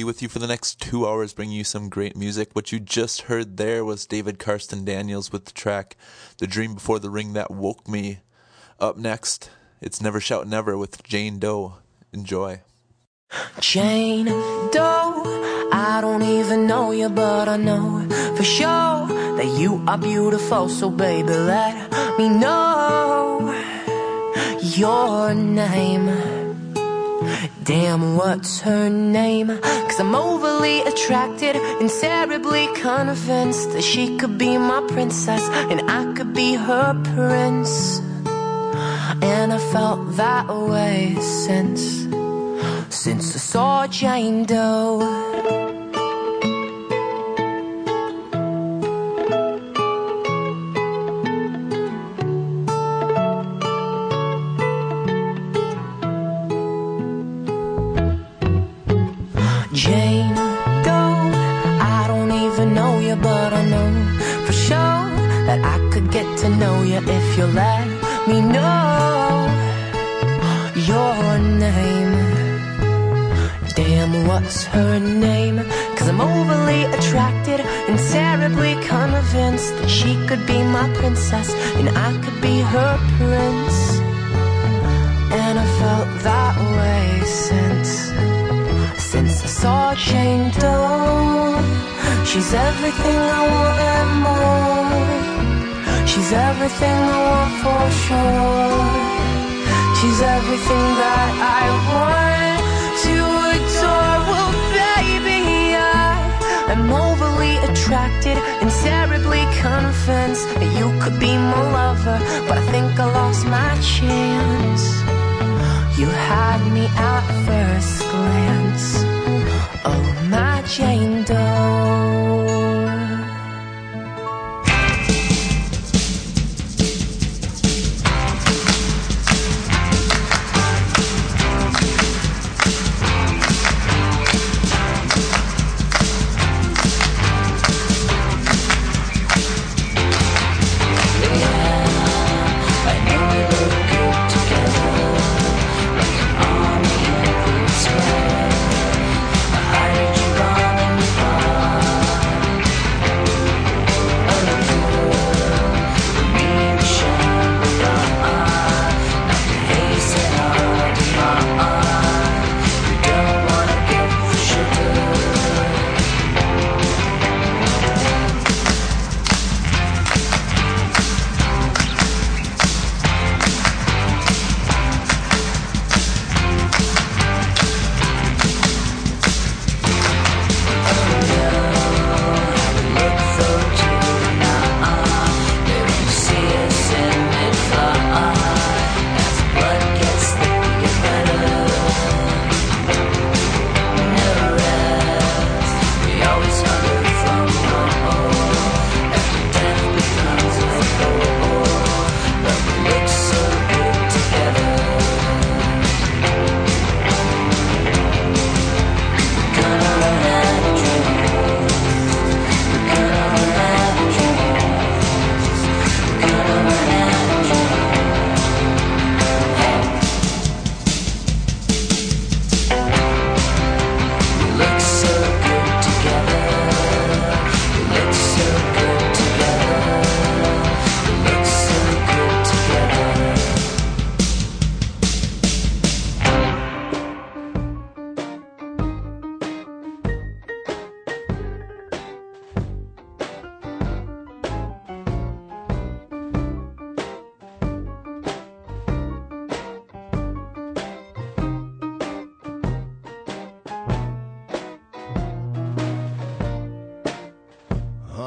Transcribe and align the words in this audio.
be 0.00 0.04
with 0.04 0.22
you 0.22 0.28
for 0.30 0.38
the 0.38 0.46
next 0.46 0.80
two 0.80 1.06
hours, 1.06 1.34
bringing 1.34 1.54
you 1.54 1.62
some 1.62 1.90
great 1.90 2.16
music. 2.16 2.48
What 2.54 2.72
you 2.72 2.80
just 2.80 3.22
heard 3.22 3.58
there 3.58 3.84
was 3.84 4.06
David 4.06 4.38
Karsten 4.38 4.82
Daniels 4.82 5.30
with 5.30 5.44
the 5.44 5.52
track 5.52 5.94
The 6.38 6.46
Dream 6.46 6.72
Before 6.72 6.98
the 6.98 7.10
Ring 7.10 7.34
That 7.34 7.50
Woke 7.50 7.86
Me. 7.86 8.20
Up 8.78 8.96
next, 8.96 9.50
it's 9.82 10.00
Never 10.00 10.18
Shout 10.18 10.46
Never 10.46 10.78
with 10.78 11.02
Jane 11.02 11.38
Doe. 11.38 11.74
Enjoy. 12.14 12.62
Jane 13.60 14.24
Doe, 14.24 15.68
I 15.70 15.98
don't 16.00 16.22
even 16.22 16.66
know 16.66 16.92
you, 16.92 17.10
but 17.10 17.46
I 17.46 17.58
know 17.58 18.08
for 18.36 18.42
sure 18.42 19.06
that 19.36 19.54
you 19.58 19.84
are 19.86 19.98
beautiful. 19.98 20.70
So, 20.70 20.88
baby, 20.88 21.28
let 21.28 21.92
me 22.16 22.30
know 22.30 23.52
your 24.62 25.34
name. 25.34 26.39
Damn, 27.70 28.16
what's 28.16 28.62
her 28.62 28.90
name? 28.90 29.46
Cause 29.46 30.00
I'm 30.00 30.16
overly 30.16 30.80
attracted 30.80 31.54
and 31.54 31.88
terribly 31.88 32.66
convinced 32.74 33.70
that 33.74 33.82
she 33.82 34.18
could 34.18 34.36
be 34.38 34.58
my 34.58 34.84
princess 34.88 35.48
and 35.70 35.88
I 35.88 36.12
could 36.14 36.34
be 36.34 36.54
her 36.54 37.00
prince. 37.14 38.00
And 39.22 39.52
I 39.52 39.58
felt 39.70 40.16
that 40.16 40.48
way 40.48 41.14
since, 41.20 42.08
since 42.92 43.36
I 43.36 43.38
saw 43.38 43.86
Jane 43.86 44.46
Doe. 44.46 45.69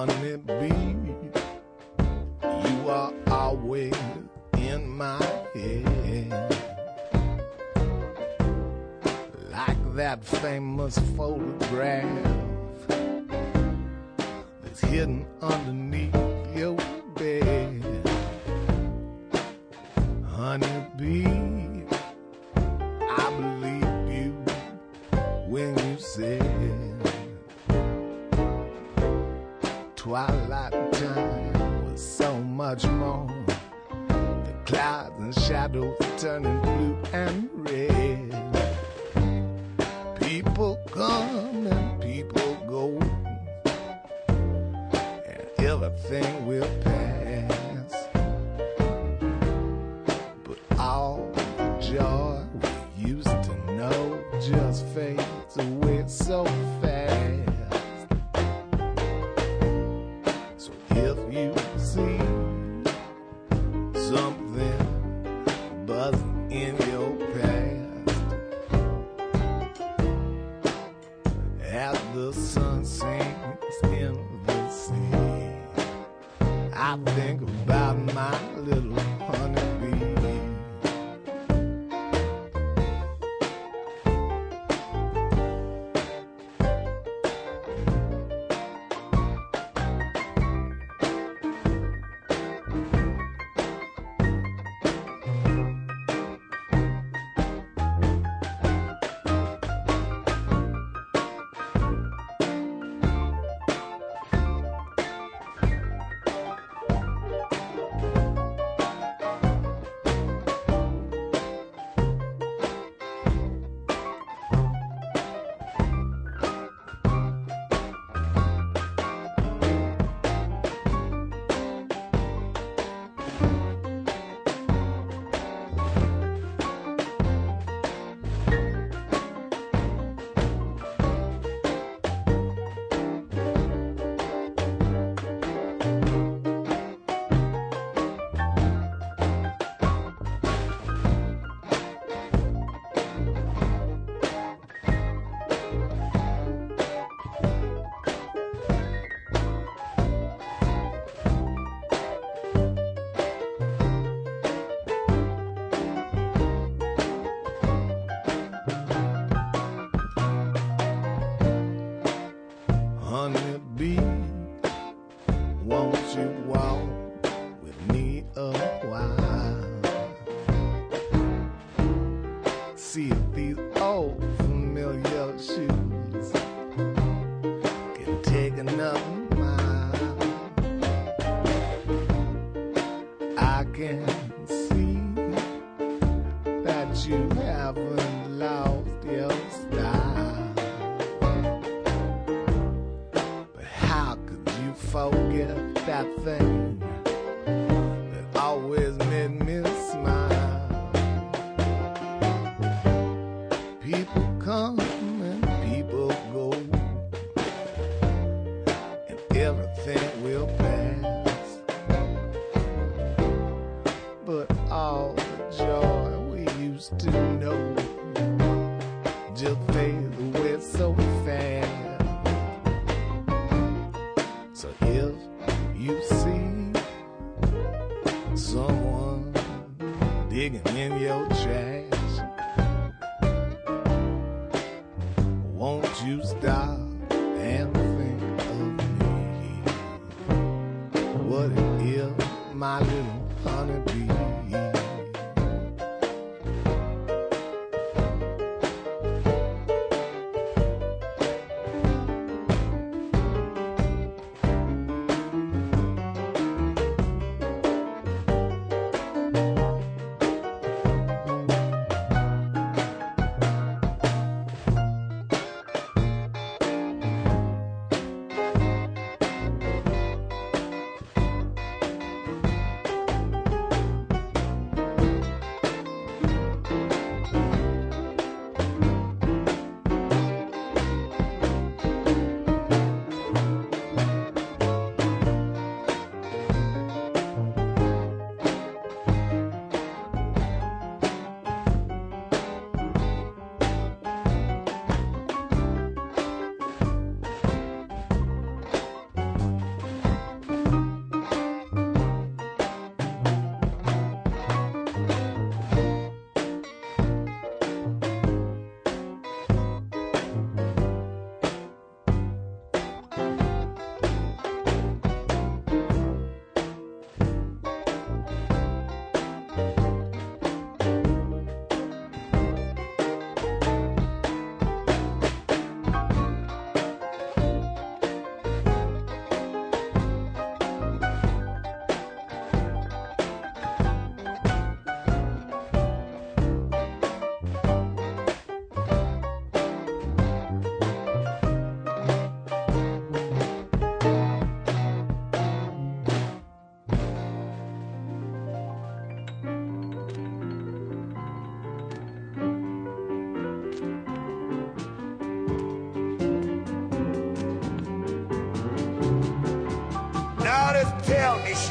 Honey 0.05 0.35
bee. 0.35 0.95
You 2.43 2.89
are 2.89 3.13
always 3.27 3.95
in 4.57 4.89
my 4.89 5.23
head. 5.53 6.57
Like 9.49 9.95
that 9.95 10.21
famous 10.25 10.97
photograph 11.15 12.27
that's 14.61 14.81
hidden 14.81 15.25
underneath 15.41 16.13
your 16.53 16.75
bed. 17.15 18.09
Honey 20.27 20.85
bee, 20.97 21.52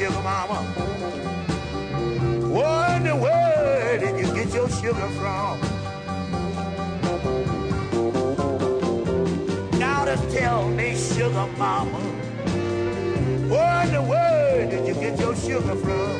sugar 0.03 0.21
mama, 0.21 0.55
what 2.51 2.97
in 2.97 3.03
the 3.03 3.15
world 3.15 3.99
did 4.01 4.19
you 4.19 4.33
get 4.33 4.53
your 4.53 4.69
sugar 4.69 5.09
from? 5.17 5.57
Now 9.79 10.03
just 10.03 10.29
tell 10.35 10.67
me, 10.67 10.95
sugar 10.97 11.47
mama, 11.57 11.99
where 13.47 13.83
in 13.85 13.93
the 13.93 14.01
world 14.01 14.69
did 14.71 14.87
you 14.89 14.93
get 14.95 15.17
your 15.21 15.35
sugar 15.37 15.75
from? 15.83 16.13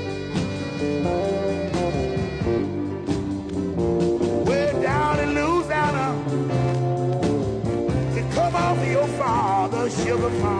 Way 4.45 4.81
down 4.81 5.19
in 5.19 5.33
Louisiana, 5.35 6.07
it 8.15 8.33
come 8.33 8.55
off 8.55 8.87
your 8.87 9.07
father's 9.19 9.93
sugar 10.05 10.29
farm. 10.39 10.52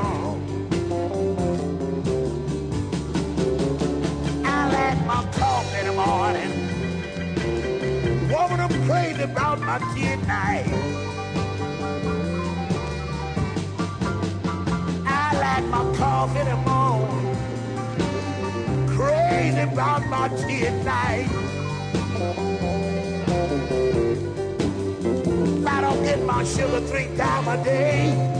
Sugar 26.45 26.81
three 26.81 27.07
times 27.17 27.47
a 27.47 27.63
day, 27.63 28.32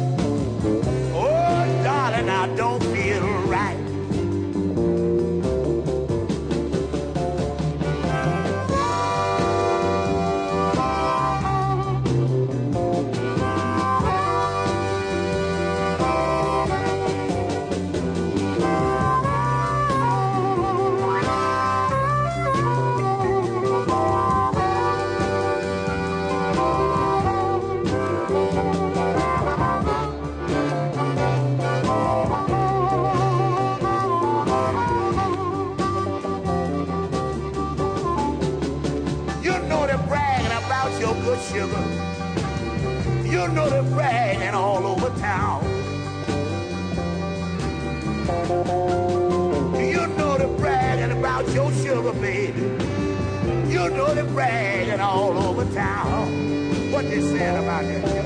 town. 57.38 57.66
What 57.66 58.23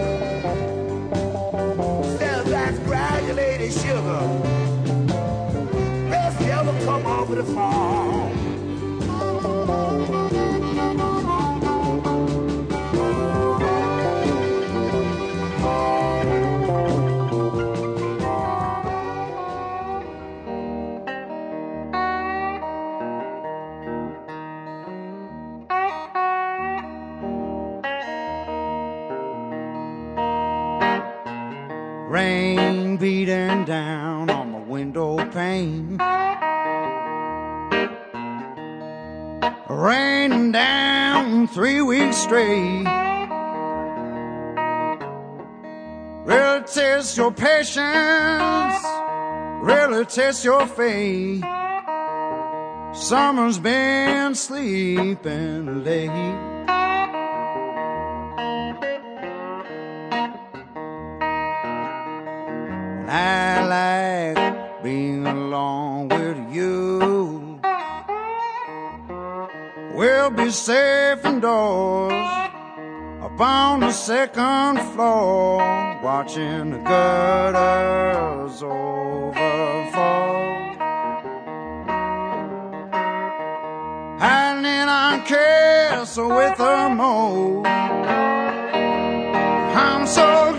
Your 50.44 50.67
faith. 50.67 51.44
Summer's 52.94 53.58
been 53.60 54.36
sleeping 54.36 55.84
late. 55.84 56.10
And 63.10 63.10
I 63.10 63.65
like 63.65 64.84
being 64.84 65.25
along 65.25 66.10
with 66.10 66.38
you. 66.53 67.60
We'll 69.96 70.29
be 70.29 70.51
safe 70.51 71.25
indoors 71.25 72.13
up 73.24 73.41
on 73.41 73.79
the 73.79 73.91
second 73.91 74.79
floor, 74.94 75.58
watching 76.03 76.72
the 76.72 76.77
gutters 76.79 78.62
overflow. 78.62 80.26
Hiding 84.19 84.89
on 84.89 85.21
castle 85.25 86.29
with 86.29 86.59
a 86.59 86.89
mold. 86.89 87.67
I'm 89.77 90.07
so 90.07 90.56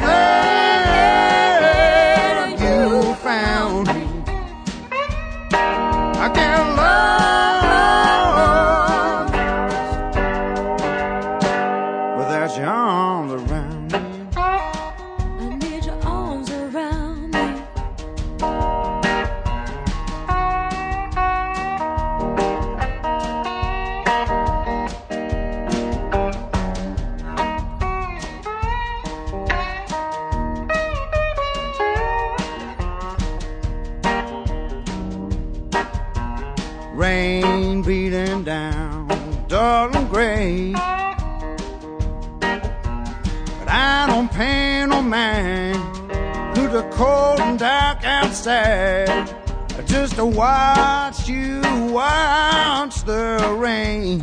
and 39.59 40.09
gray. 40.09 40.73
But 42.40 43.68
I 43.68 44.07
don't 44.07 44.31
pay 44.31 44.87
no 44.87 45.03
mind 45.03 45.77
to 46.55 46.68
the 46.68 46.88
cold 46.92 47.40
and 47.40 47.59
dark 47.59 48.05
outside. 48.05 49.35
Just 49.87 50.16
to 50.16 50.27
watch 50.27 51.29
you 51.29 51.61
watch 51.90 53.03
the 53.05 53.57
rain. 53.59 54.23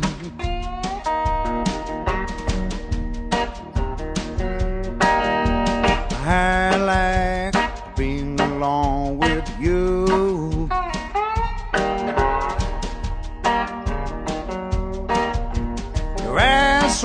I 6.28 6.76
like 6.76 7.96
being 7.96 8.40
along 8.40 9.18
with 9.18 9.48
you. 9.60 10.05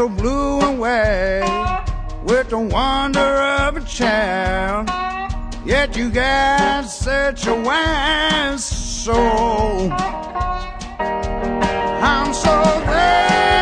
So 0.02 0.10
blue 0.10 0.60
and 0.62 0.80
white 0.80 1.86
with 2.24 2.50
the 2.50 2.58
wonder 2.58 3.20
of 3.20 3.78
a 3.78 3.82
child. 3.82 4.90
Yet 5.64 5.96
you 5.96 6.10
got 6.10 6.86
such 6.86 7.46
a 7.46 7.54
wise 7.54 8.66
soul. 8.66 9.92
I'm 12.02 12.34
so 12.34 12.50
glad 12.88 13.61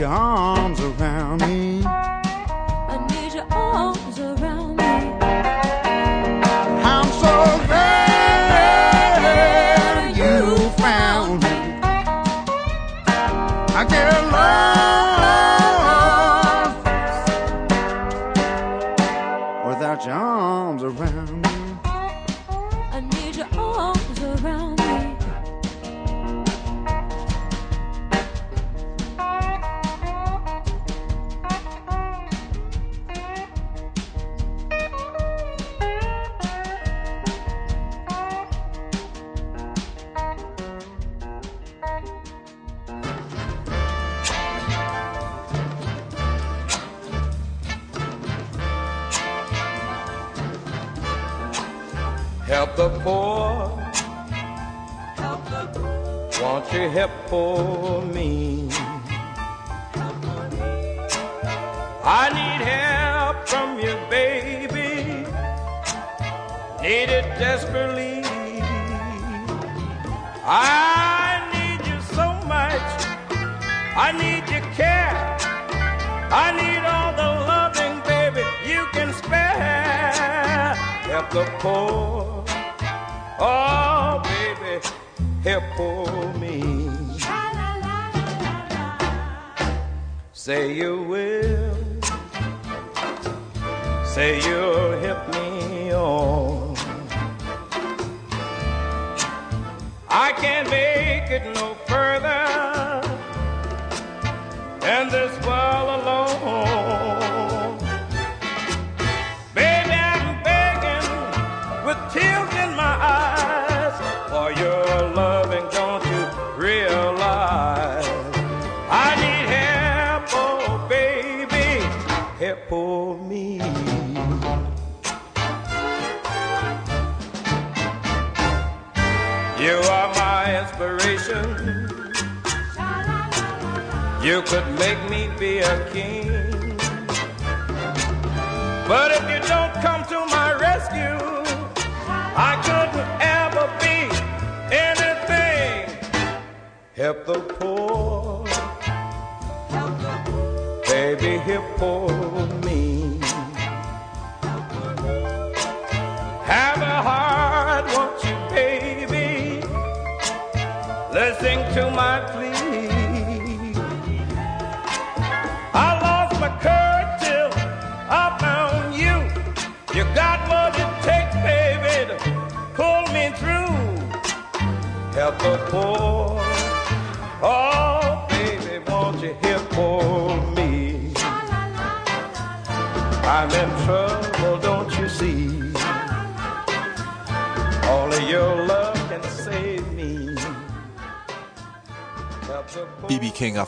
your. 0.00 0.29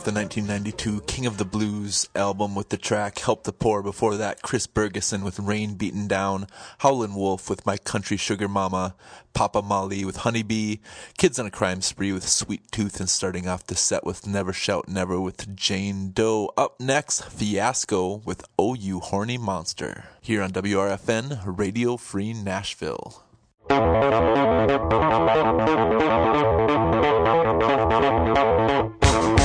the 0.03 0.11
1992 0.11 1.01
King 1.07 1.25
of 1.25 1.37
the 1.37 1.45
Blues 1.45 2.09
album 2.13 2.55
with 2.55 2.69
the 2.69 2.77
track 2.77 3.19
Help 3.19 3.43
the 3.43 3.53
Poor. 3.53 3.81
Before 3.81 4.17
that, 4.17 4.41
Chris 4.41 4.67
Bergson 4.67 5.23
with 5.23 5.39
Rain 5.39 5.75
Beaten 5.75 6.07
Down, 6.07 6.47
Howlin' 6.79 7.15
Wolf 7.15 7.49
with 7.49 7.65
My 7.65 7.77
Country 7.77 8.17
Sugar 8.17 8.49
Mama, 8.49 8.95
Papa 9.33 9.61
Molly 9.61 10.03
with 10.03 10.17
Honeybee, 10.17 10.77
Kids 11.17 11.39
on 11.39 11.45
a 11.45 11.51
Crime 11.51 11.81
Spree 11.81 12.11
with 12.11 12.27
Sweet 12.27 12.69
Tooth, 12.71 12.99
and 12.99 13.09
starting 13.09 13.47
off 13.47 13.65
the 13.65 13.75
set 13.75 14.03
with 14.03 14.27
Never 14.27 14.51
Shout 14.51 14.89
Never 14.89 15.21
with 15.21 15.55
Jane 15.55 16.11
Doe. 16.11 16.51
Up 16.57 16.81
next, 16.81 17.23
Fiasco 17.23 18.17
with 18.25 18.43
Oh 18.59 18.73
You 18.73 18.99
Horny 18.99 19.37
Monster. 19.37 20.05
Here 20.21 20.41
on 20.41 20.51
WRFN, 20.51 21.41
Radio 21.45 21.95
Free 21.95 22.33
Nashville. 22.33 23.23
Thank 23.69 23.83
you. 29.39 29.42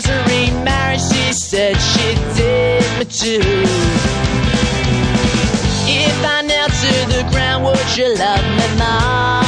compulsory 0.00 0.50
marriage. 0.62 1.00
She 1.00 1.32
said 1.32 1.76
she 1.76 2.14
did 2.36 2.98
me 2.98 3.04
too. 3.04 3.40
If 5.90 6.24
I 6.24 6.42
knelt 6.42 6.72
to 6.72 6.92
the 7.14 7.26
ground, 7.30 7.64
would 7.64 7.96
you 7.96 8.14
love 8.16 8.44
me, 8.56 8.66
more? 8.78 9.42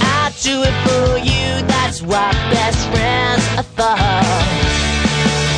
I'd 0.00 0.32
do 0.42 0.62
it 0.62 0.76
for 0.86 1.18
you. 1.18 1.66
That's 1.66 2.02
what 2.02 2.32
best 2.50 2.88
friends 2.90 3.44
are 3.58 3.68
for. 3.76 3.98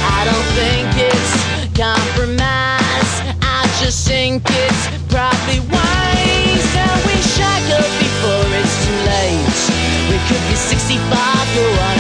I 0.02 0.24
don't 0.24 0.48
think 0.58 0.88
it's 0.96 1.32
compromise. 1.78 3.12
I 3.42 3.66
just 3.80 4.06
think 4.06 4.42
it's 4.46 5.12
probably 5.12 5.60
one. 5.74 5.89
do 11.54 11.62
I 11.80 11.99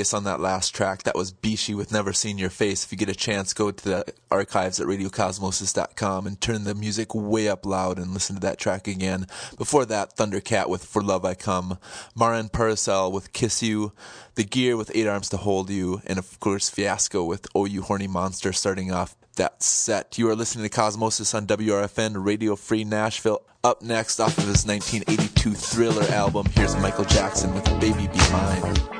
Bass 0.00 0.14
on 0.14 0.24
that 0.24 0.40
last 0.40 0.74
track. 0.74 1.02
That 1.02 1.14
was 1.14 1.30
Bishi 1.30 1.76
with 1.76 1.92
Never 1.92 2.14
Seen 2.14 2.38
Your 2.38 2.48
Face. 2.48 2.86
If 2.86 2.90
you 2.90 2.96
get 2.96 3.10
a 3.10 3.14
chance, 3.14 3.52
go 3.52 3.70
to 3.70 3.84
the 3.84 4.14
archives 4.30 4.80
at 4.80 4.86
radiocosmosis.com 4.86 6.26
and 6.26 6.40
turn 6.40 6.64
the 6.64 6.74
music 6.74 7.14
way 7.14 7.50
up 7.50 7.66
loud 7.66 7.98
and 7.98 8.14
listen 8.14 8.36
to 8.36 8.40
that 8.40 8.56
track 8.58 8.88
again. 8.88 9.26
Before 9.58 9.84
that, 9.84 10.16
Thundercat 10.16 10.70
with 10.70 10.86
For 10.86 11.02
Love 11.02 11.26
I 11.26 11.34
Come, 11.34 11.76
Maren 12.16 12.48
Parusel 12.48 13.12
with 13.12 13.34
Kiss 13.34 13.62
You, 13.62 13.92
The 14.36 14.44
Gear 14.44 14.74
with 14.74 14.90
Eight 14.94 15.06
Arms 15.06 15.28
to 15.30 15.36
Hold 15.36 15.68
You, 15.68 16.00
and 16.06 16.18
of 16.18 16.40
course 16.40 16.70
Fiasco 16.70 17.22
with 17.22 17.46
Oh 17.54 17.66
You 17.66 17.82
Horny 17.82 18.08
Monster 18.08 18.54
starting 18.54 18.90
off 18.90 19.16
that 19.36 19.62
set. 19.62 20.16
You 20.16 20.30
are 20.30 20.34
listening 20.34 20.66
to 20.66 20.74
Cosmosis 20.74 21.34
on 21.34 21.46
WRFN, 21.46 22.24
Radio 22.24 22.56
Free 22.56 22.84
Nashville. 22.84 23.42
Up 23.62 23.82
next, 23.82 24.18
off 24.18 24.38
of 24.38 24.44
his 24.44 24.64
1982 24.64 25.52
Thriller 25.52 26.04
album, 26.04 26.46
here's 26.54 26.74
Michael 26.76 27.04
Jackson 27.04 27.52
with 27.52 27.66
Baby 27.80 28.08
Be 28.08 28.32
Mine. 28.32 28.99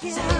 Yeah. 0.00 0.37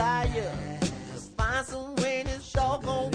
Desire. 0.00 0.52
To 0.80 1.20
find 1.36 1.66
some 1.66 1.94
way 1.96 2.22
to 2.22 2.28
this 2.28 2.52
doggone 2.52 3.10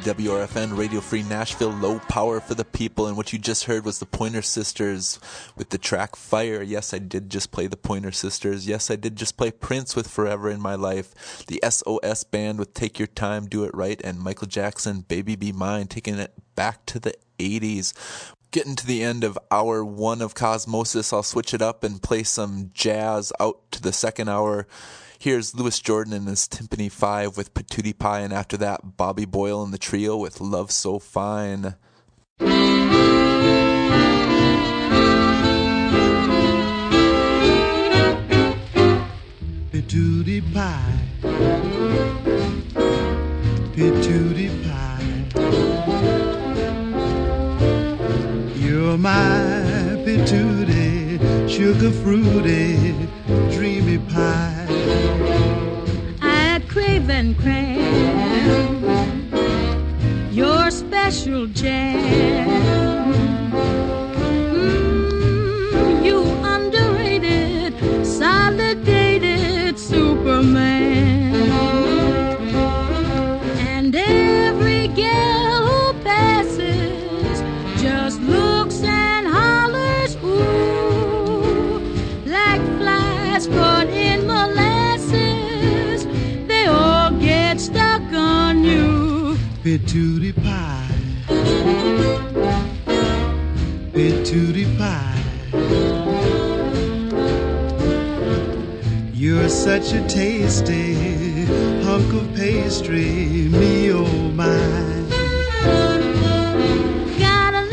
WRFN 0.00 0.78
Radio 0.78 1.00
Free 1.00 1.22
Nashville, 1.22 1.70
low 1.70 1.98
power 1.98 2.40
for 2.40 2.54
the 2.54 2.64
people. 2.64 3.06
And 3.06 3.18
what 3.18 3.34
you 3.34 3.38
just 3.38 3.64
heard 3.64 3.84
was 3.84 3.98
the 3.98 4.06
Pointer 4.06 4.40
Sisters 4.40 5.20
with 5.56 5.68
the 5.68 5.76
track 5.76 6.16
Fire. 6.16 6.62
Yes, 6.62 6.94
I 6.94 6.98
did 6.98 7.28
just 7.28 7.52
play 7.52 7.66
the 7.66 7.76
Pointer 7.76 8.10
Sisters. 8.10 8.66
Yes, 8.66 8.90
I 8.90 8.96
did 8.96 9.14
just 9.14 9.36
play 9.36 9.50
Prince 9.50 9.94
with 9.94 10.08
Forever 10.08 10.48
in 10.48 10.58
My 10.58 10.74
Life. 10.74 11.44
The 11.46 11.60
SOS 11.68 12.24
Band 12.24 12.58
with 12.58 12.72
Take 12.72 12.98
Your 12.98 13.08
Time, 13.08 13.46
Do 13.46 13.64
It 13.64 13.74
Right. 13.74 14.00
And 14.02 14.18
Michael 14.20 14.46
Jackson, 14.46 15.02
Baby 15.02 15.36
Be 15.36 15.52
Mine, 15.52 15.86
taking 15.86 16.18
it 16.18 16.32
back 16.54 16.86
to 16.86 16.98
the 16.98 17.14
80s 17.38 17.92
getting 18.50 18.74
to 18.74 18.84
the 18.84 19.00
end 19.00 19.22
of 19.22 19.38
hour 19.52 19.84
one 19.84 20.20
of 20.20 20.34
Cosmosis, 20.34 21.12
I'll 21.12 21.22
switch 21.22 21.54
it 21.54 21.62
up 21.62 21.84
and 21.84 22.02
play 22.02 22.24
some 22.24 22.72
jazz 22.74 23.32
out 23.38 23.60
to 23.70 23.80
the 23.80 23.92
second 23.92 24.28
hour. 24.28 24.66
Here's 25.22 25.54
Louis 25.54 25.78
Jordan 25.78 26.14
and 26.14 26.26
his 26.26 26.48
Tympany 26.48 26.90
5 26.90 27.36
with 27.36 27.52
Patootie 27.52 27.98
Pie, 27.98 28.20
and 28.20 28.32
after 28.32 28.56
that, 28.56 28.96
Bobby 28.96 29.26
Boyle 29.26 29.62
and 29.62 29.70
the 29.70 29.76
trio 29.76 30.16
with 30.16 30.40
Love 30.40 30.70
So 30.70 30.98
Fine. 30.98 31.74
Patootie 39.70 40.54
pie, 40.54 41.00
patootie 43.76 44.50
pie. 44.64 45.04
You're 48.56 48.96
my 48.96 49.98
patootie, 50.02 51.18
sugar 51.46 51.90
fruity, 51.90 52.94
dreamy 53.54 53.98
pie. 53.98 54.59
Crave 56.68 57.10
and 57.10 57.36
cram 57.36 57.80
your 60.30 60.70
special 60.70 61.46
jam. 61.48 61.98
Mm, 64.52 66.04
you 66.04 66.22
underrated, 66.44 67.74
solidated 68.06 69.78
Superman. 69.80 70.99
Patootie 89.70 90.32
pie, 90.32 90.88
patootie 93.92 94.66
pie. 94.76 95.22
You're 99.14 99.48
such 99.48 99.92
a 99.92 100.04
tasty 100.08 100.94
hunk 101.84 102.12
of 102.12 102.34
pastry, 102.34 103.46
me 103.52 103.92
oh 103.92 104.08
my. 104.34 104.58
Gotta 107.16 107.70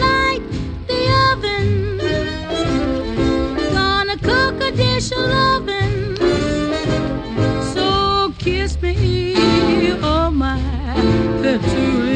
pie. 11.56 12.07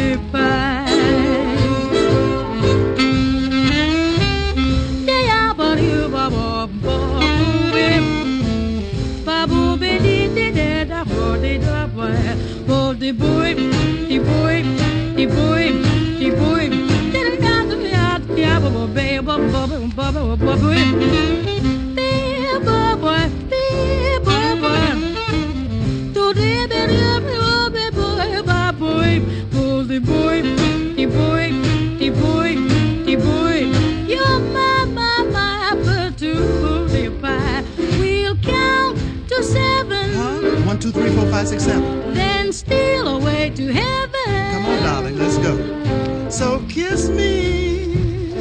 Two, 40.82 40.91
three, 40.91 41.12
four, 41.16 41.28
five, 41.28 41.47
six, 41.47 41.64
seven. 41.64 42.14
then 42.16 42.51
steal 42.51 43.07
away 43.07 43.51
to 43.51 43.72
heaven. 43.72 44.51
Come 44.51 44.66
on, 44.66 44.84
darling, 44.84 45.18
let's 45.20 45.38
go. 45.38 46.30
So 46.30 46.59
kiss 46.68 47.07
me 47.07 48.34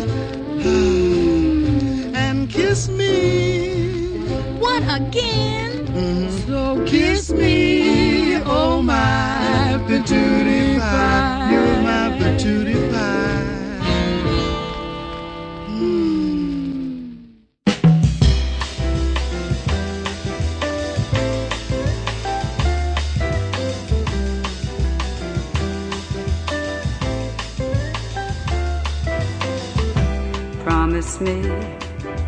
and 2.15 2.49
kiss 2.49 2.89
me. 2.89 4.21
What 4.59 4.83
again? 4.85 5.87
Mhm. 5.89 6.47
So 6.47 6.83
kiss 6.87 7.31
me, 7.31 8.37
oh 8.47 8.81
my 8.81 9.79
patootie 9.87 10.79
pie. 10.79 11.51
You're 11.53 11.83
my 11.83 12.09
patootie 12.19 12.80
Me 31.21 31.81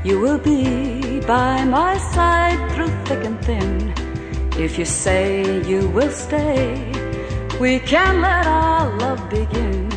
you 0.04 0.18
will 0.18 0.38
be 0.38 1.20
by 1.20 1.64
my 1.64 1.96
side 1.96 2.58
through 2.72 2.88
thick 3.04 3.24
and 3.24 3.40
thin. 3.44 3.94
If 4.58 4.78
you 4.78 4.84
say 4.84 5.62
you 5.64 5.88
will 5.90 6.10
stay, 6.10 6.74
we 7.60 7.78
can 7.78 8.20
let 8.20 8.46
our 8.46 8.96
love 8.98 9.30
begin. 9.30 9.88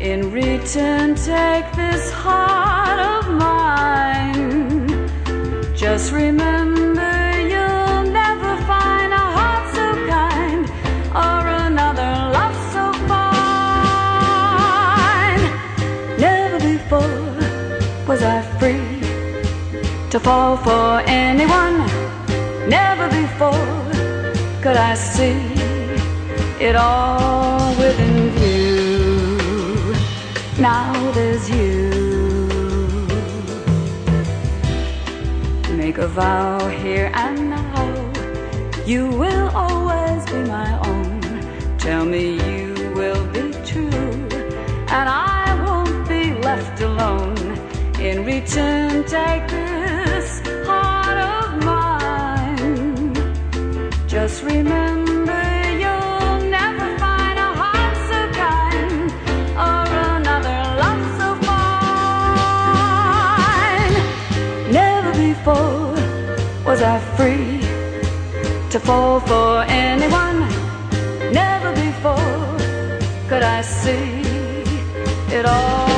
In 0.00 0.30
return, 0.30 1.16
take 1.16 1.70
this 1.72 2.12
heart 2.12 3.00
of 3.00 3.32
mine. 3.34 4.88
Just 5.74 6.12
remember 6.12 7.21
to 20.12 20.20
fall 20.20 20.58
for 20.58 21.00
anyone. 21.06 21.78
Never 22.68 23.08
before 23.08 23.68
could 24.60 24.76
I 24.76 24.92
see 24.92 25.40
it 26.60 26.76
all 26.76 27.74
within 27.76 28.28
view. 28.36 29.94
Now 30.60 30.92
there's 31.12 31.48
you. 31.48 31.88
Make 35.74 35.96
a 35.96 36.08
vow 36.08 36.68
here 36.68 37.10
and 37.14 37.48
now. 37.48 38.12
You 38.84 39.06
will 39.08 39.48
always 39.56 40.26
be 40.26 40.42
my 40.44 40.70
own. 40.90 41.22
Tell 41.78 42.04
me 42.04 42.34
you 42.50 42.92
will 42.94 43.24
be 43.28 43.50
true, 43.64 44.28
and 44.98 45.08
I 45.08 45.58
won't 45.64 46.06
be 46.06 46.34
left 46.34 46.82
alone. 46.82 47.38
In 47.98 48.26
return, 48.26 49.04
take 49.04 49.48
this 49.48 49.71
Just 54.12 54.42
remember 54.42 55.42
you'll 55.82 56.40
never 56.50 56.86
find 56.98 57.38
a 57.38 57.50
heart 57.60 57.96
so 58.10 58.20
kind 58.44 59.10
or 59.56 59.86
another 60.18 60.58
love 60.82 61.02
so 61.18 61.28
fine. 61.48 62.74
Never 64.70 65.12
before 65.28 65.96
was 66.66 66.80
I 66.82 66.98
free 67.16 67.60
to 68.68 68.78
fall 68.78 69.18
for 69.20 69.64
anyone. 69.66 70.40
Never 71.32 71.72
before 71.72 72.58
could 73.30 73.42
I 73.42 73.62
see 73.62 74.20
it 75.34 75.46
all 75.46 75.91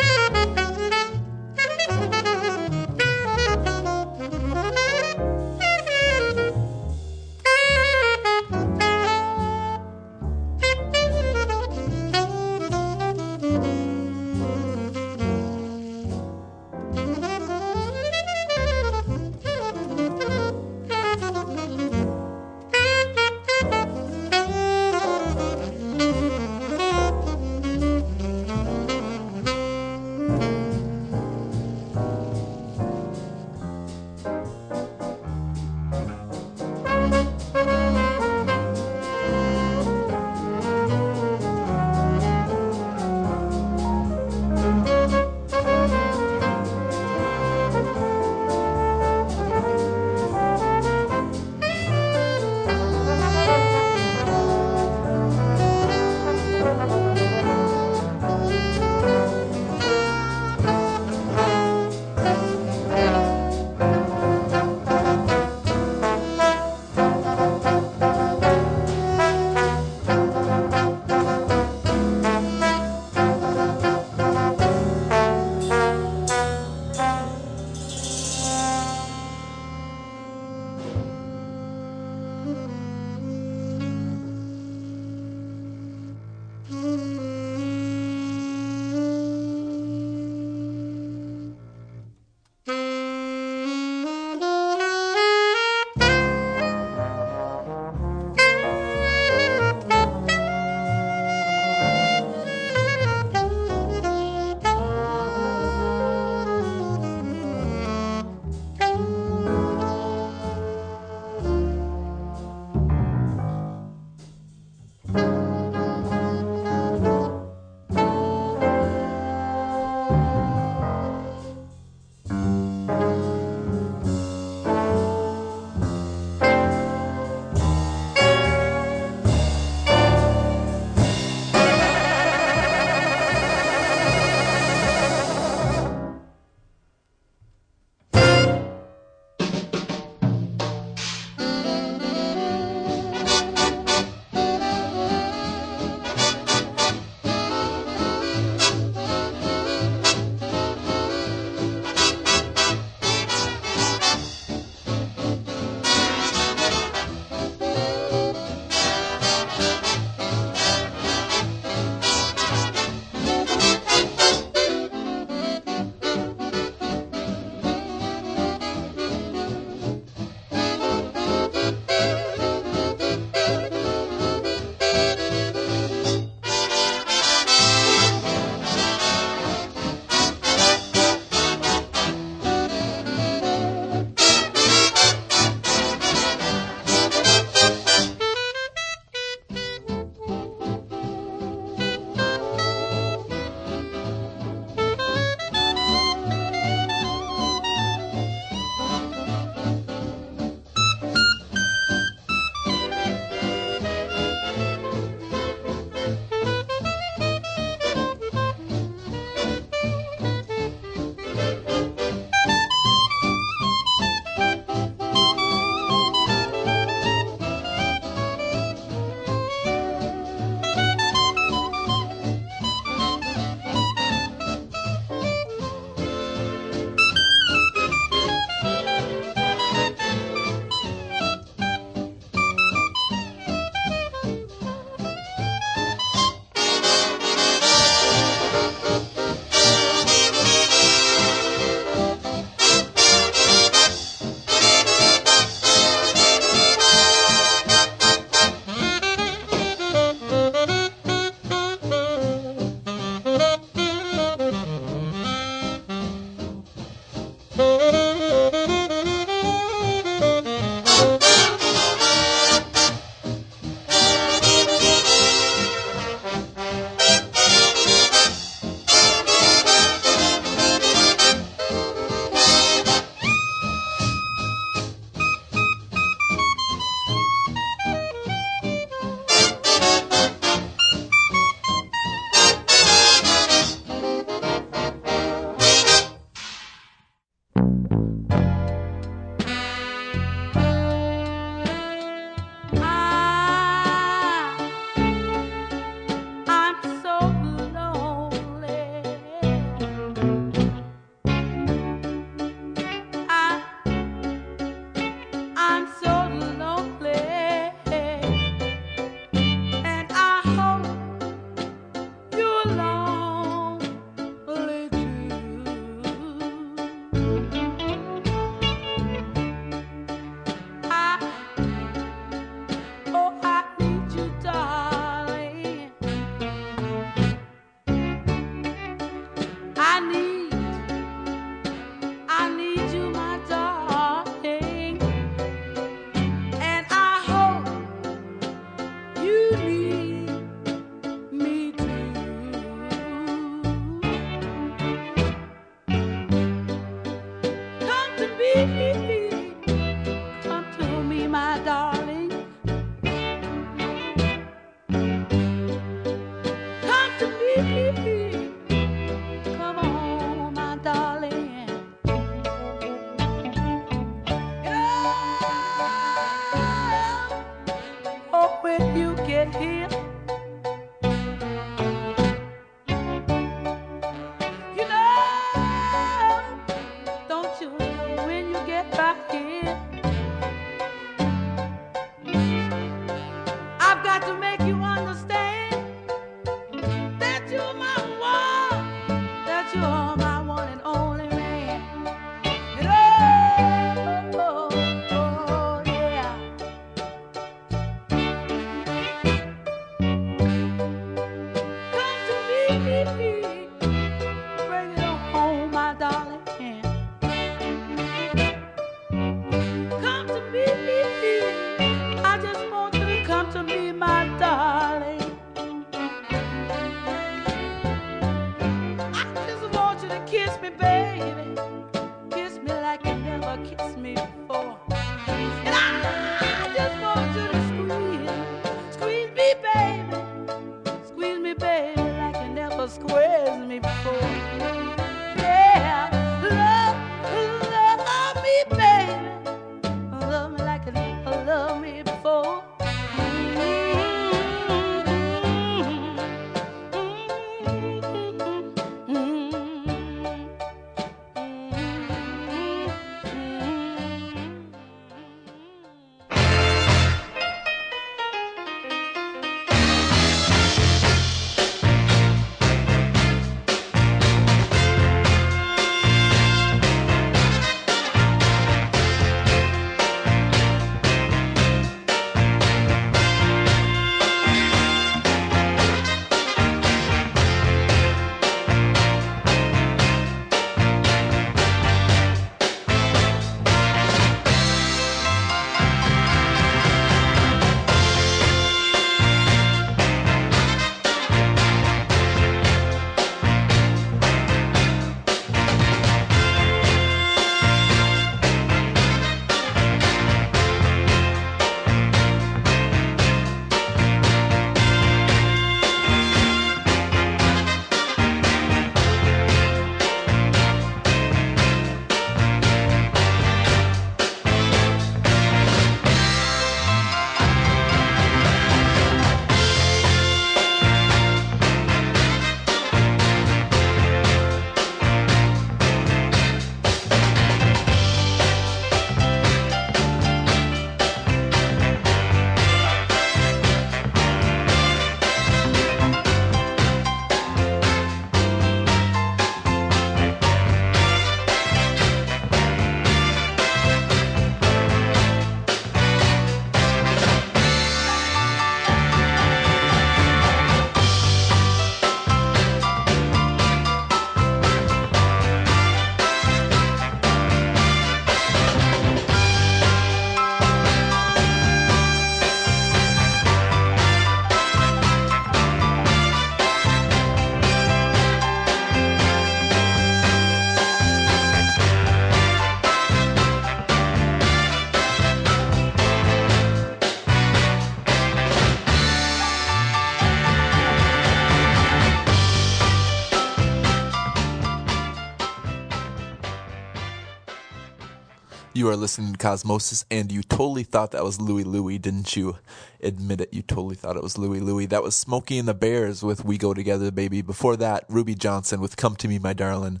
You 588.80 588.88
are 588.88 588.96
listening 588.96 589.34
to 589.34 589.38
Cosmosis, 589.38 590.06
and 590.10 590.32
you 590.32 590.42
totally 590.42 590.84
thought 590.84 591.10
that 591.10 591.22
was 591.22 591.38
Louie 591.38 591.64
Louie, 591.64 591.98
didn't 591.98 592.34
you? 592.34 592.56
Admit 593.02 593.42
it, 593.42 593.52
you 593.52 593.60
totally 593.60 593.94
thought 593.94 594.16
it 594.16 594.22
was 594.22 594.38
Louie 594.38 594.58
Louie. 594.58 594.86
That 594.86 595.02
was 595.02 595.14
Smokey 595.14 595.58
and 595.58 595.68
the 595.68 595.74
Bears 595.74 596.22
with 596.22 596.46
We 596.46 596.56
Go 596.56 596.72
Together, 596.72 597.10
Baby. 597.10 597.42
Before 597.42 597.76
that, 597.76 598.06
Ruby 598.08 598.34
Johnson 598.34 598.80
with 598.80 598.96
Come 598.96 599.16
to 599.16 599.28
Me, 599.28 599.38
My 599.38 599.52
Darling. 599.52 600.00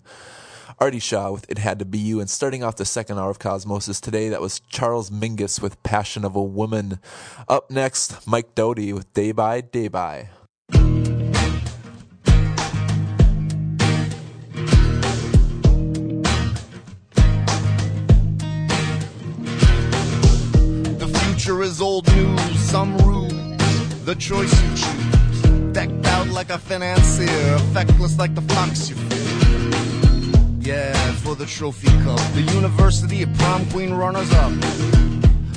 Artie 0.78 0.98
Shaw 0.98 1.30
with 1.30 1.44
It 1.50 1.58
Had 1.58 1.78
to 1.80 1.84
Be 1.84 1.98
You. 1.98 2.20
And 2.20 2.30
starting 2.30 2.64
off 2.64 2.76
the 2.76 2.86
second 2.86 3.18
hour 3.18 3.28
of 3.28 3.38
Cosmosis 3.38 4.00
today, 4.00 4.30
that 4.30 4.40
was 4.40 4.60
Charles 4.60 5.10
Mingus 5.10 5.60
with 5.60 5.82
Passion 5.82 6.24
of 6.24 6.34
a 6.34 6.42
Woman. 6.42 7.00
Up 7.48 7.70
next, 7.70 8.26
Mike 8.26 8.54
Doughty 8.54 8.94
with 8.94 9.12
Day 9.12 9.32
by 9.32 9.60
Day 9.60 9.88
by. 9.88 10.30
Future 21.40 21.62
is 21.62 21.80
old 21.80 22.06
news, 22.14 22.58
some 22.60 22.94
ruse, 22.98 23.32
the 24.04 24.14
choice 24.14 24.52
you 24.62 24.68
choose. 24.76 25.72
Decked 25.72 26.06
out 26.06 26.28
like 26.28 26.50
a 26.50 26.58
financier, 26.58 27.56
effectless 27.56 28.18
like 28.18 28.34
the 28.34 28.42
fox 28.42 28.90
you 28.90 28.96
fear. 28.96 30.74
Yeah, 30.74 31.12
for 31.22 31.34
the 31.34 31.46
trophy 31.46 31.88
cup, 32.04 32.20
the 32.34 32.42
university 32.42 33.22
of 33.22 33.32
prom 33.38 33.64
queen 33.70 33.94
runners 33.94 34.30
up. 34.34 34.52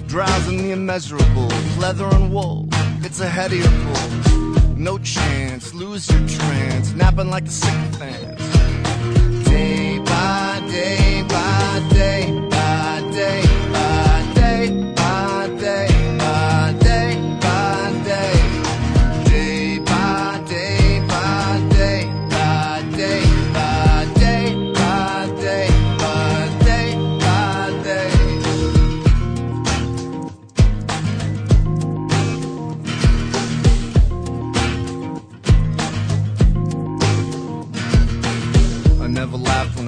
Drowsing 0.07 0.57
the 0.59 0.71
immeasurable, 0.71 1.49
leather 1.79 2.07
and 2.15 2.31
wool, 2.33 2.69
it's 3.01 3.19
a 3.19 3.29
your 3.49 3.67
pull. 3.83 4.77
No 4.77 4.97
chance, 4.99 5.73
lose 5.73 6.09
your 6.09 6.25
trance, 6.29 6.93
napping 6.93 7.29
like 7.29 7.43
the 7.43 7.51
sycophants. 7.51 9.49
Day 9.49 9.99
by 9.99 10.61
day 10.69 11.25
by 11.27 11.87
day 11.89 12.12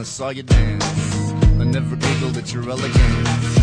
saw 0.06 0.30
you 0.30 0.44
dance. 0.44 1.32
I 1.60 1.64
never 1.64 1.96
giggled 1.96 2.38
at 2.38 2.54
your 2.54 2.70
elegance. 2.70 3.60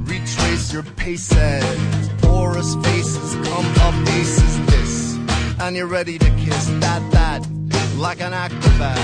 Retrace 0.00 0.72
your 0.72 0.82
pace 0.82 1.34
as 1.34 2.08
porous 2.20 2.74
faces 2.76 3.34
come 3.34 3.66
up 3.80 4.08
aces 4.10 4.66
this. 4.66 5.16
And 5.58 5.74
you're 5.74 5.86
ready 5.86 6.18
to 6.18 6.30
kiss 6.36 6.66
that, 6.80 7.02
that, 7.12 7.48
like 7.96 8.20
an 8.20 8.34
acrobat. 8.34 8.98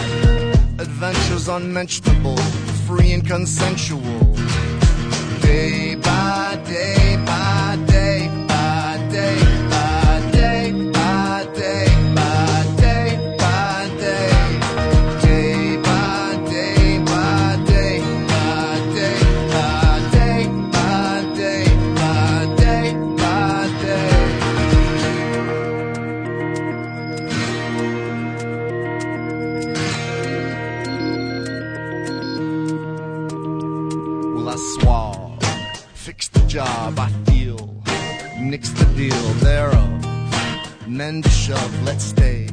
Adventures 0.79 1.49
unmentionable, 1.49 2.37
free 2.87 3.13
and 3.13 3.27
consensual. 3.27 4.35
Day 5.41 5.95
by 5.95 6.61
day 6.67 7.17
by 7.25 7.79
day 7.87 7.92
thereof. 39.43 40.89
Men 40.89 41.23
to 41.23 41.29
shove, 41.29 41.83
let's 41.85 42.05
stay. 42.05 42.49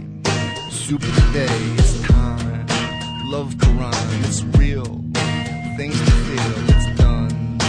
Super 0.69 1.11
today 1.21 1.57
is 1.77 2.01
time. 2.01 2.65
Love 3.25 3.53
Quran, 3.55 4.27
it's 4.27 4.43
real. 4.57 4.85
Things 5.77 5.99
to 5.99 6.11
feel, 6.27 6.69
it's 6.75 6.99
done. 6.99 7.59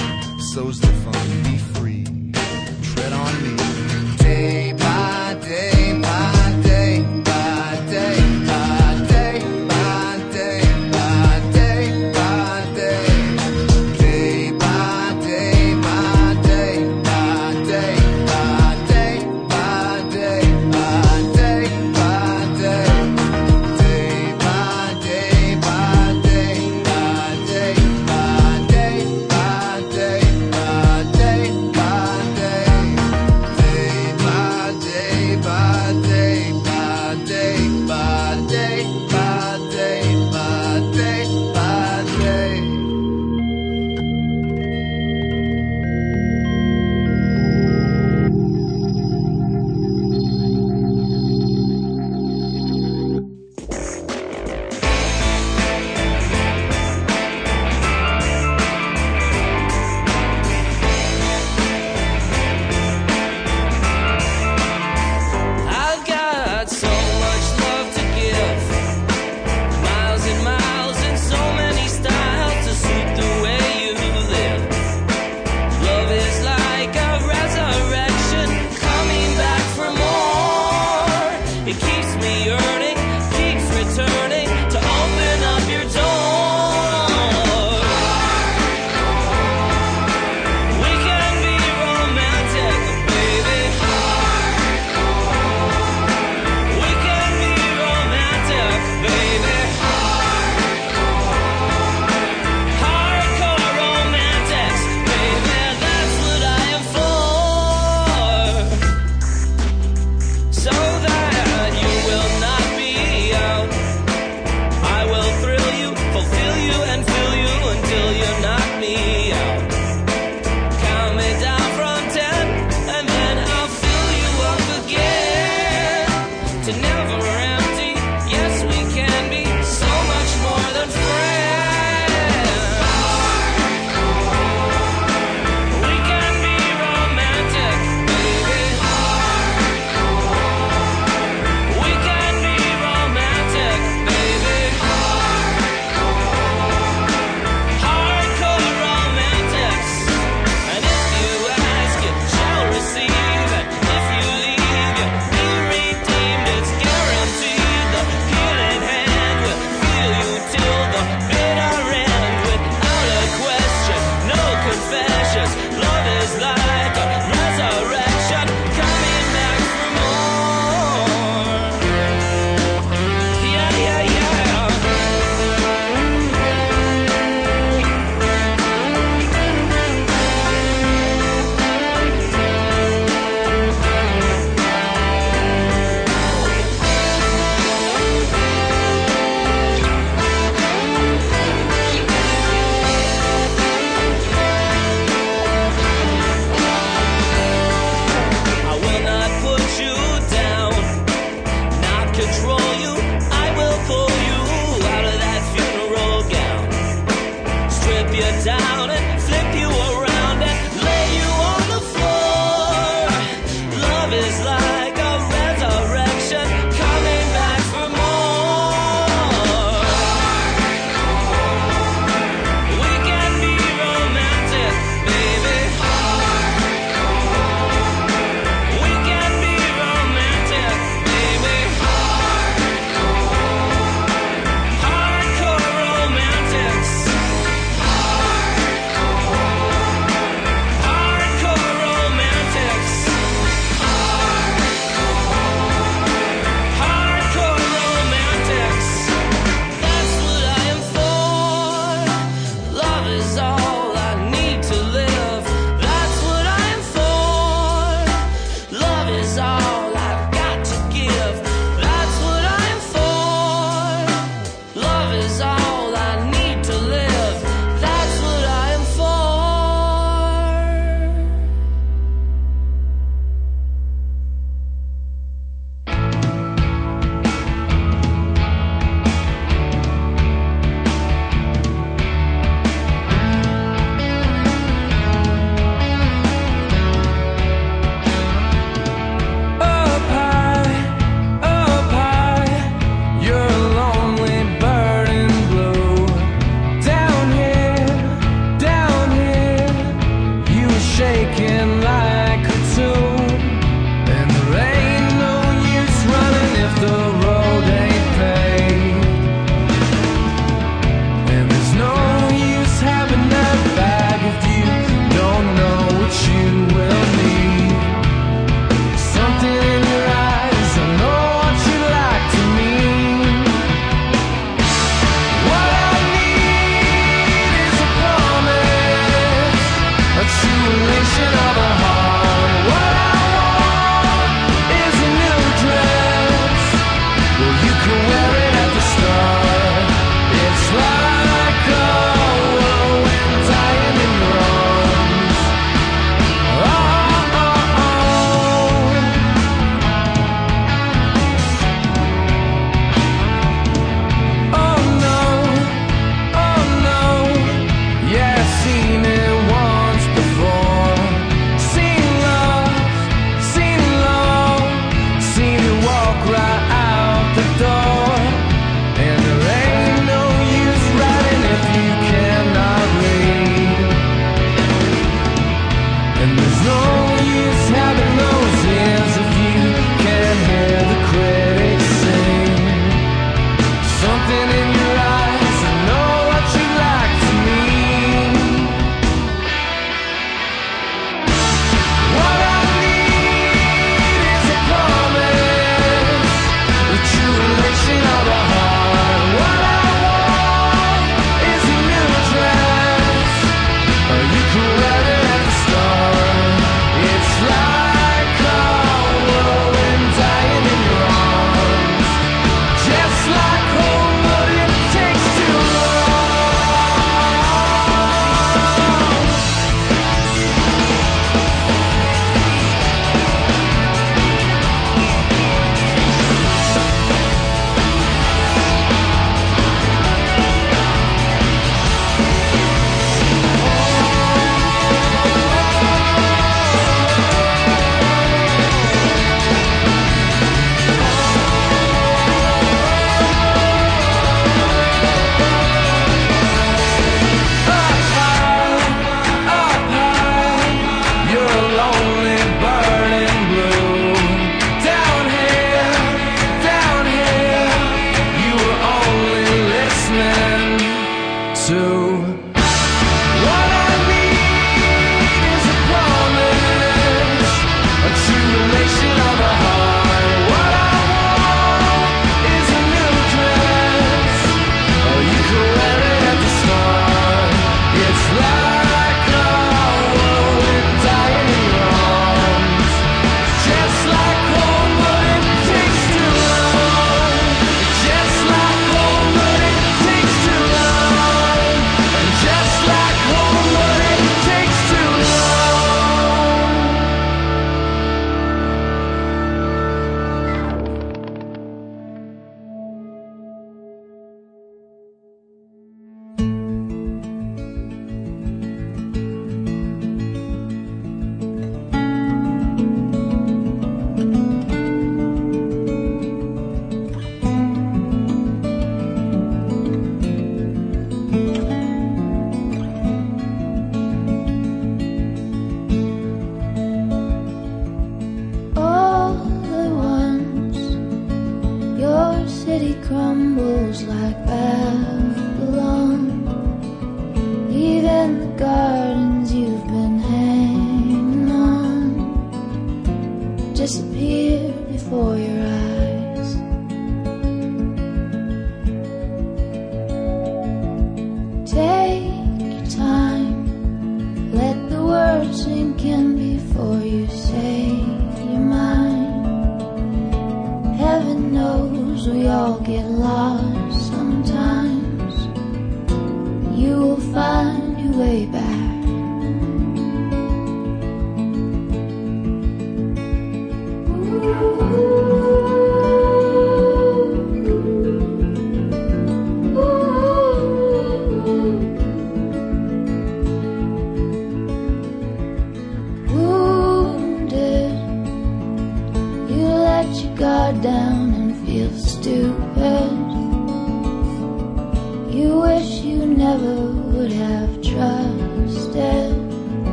So's 0.52 0.80
the 0.80 0.92
fun. 1.04 1.49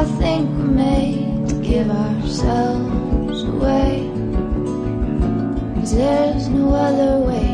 I 0.00 0.04
think 0.04 0.48
we're 0.56 0.64
made 0.64 1.46
to 1.50 1.56
give 1.56 1.90
ourselves 1.90 3.42
away. 3.42 4.10
Cause 5.74 5.94
there's 5.94 6.48
no 6.48 6.72
other 6.72 7.18
way. 7.26 7.49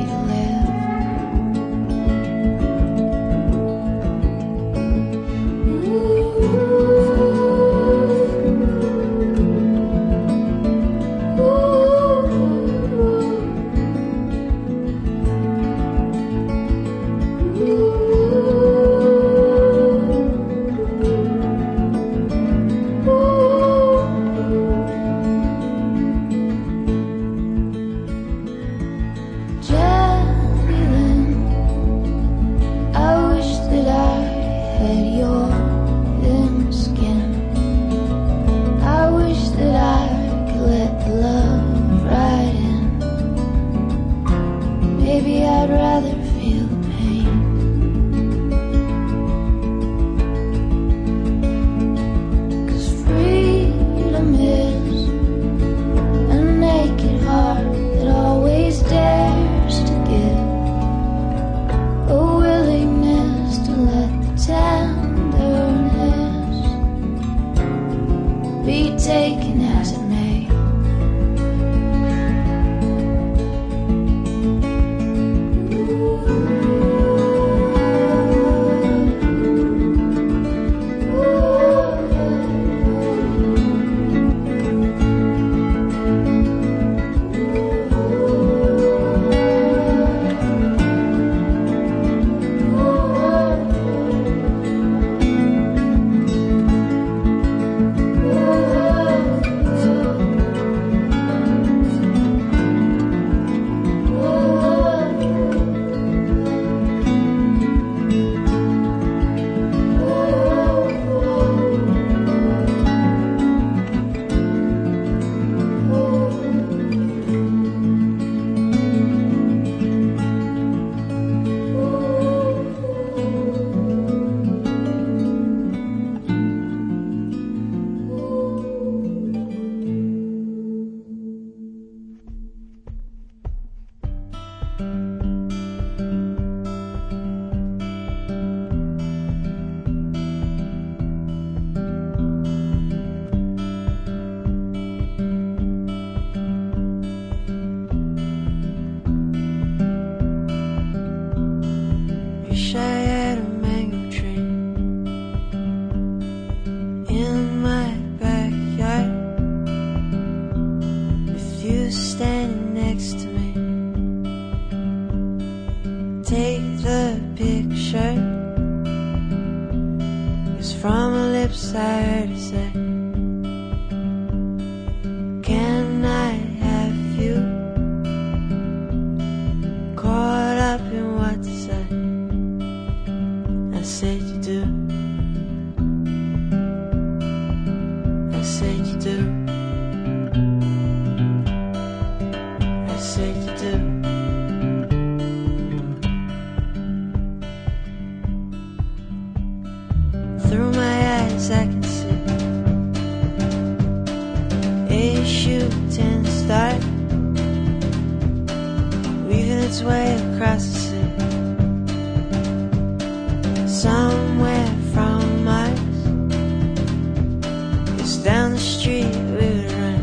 Down 218.26 218.50
the 218.54 218.58
street 218.58 219.14
we 219.14 219.46
would 219.54 219.70
run, 219.78 220.00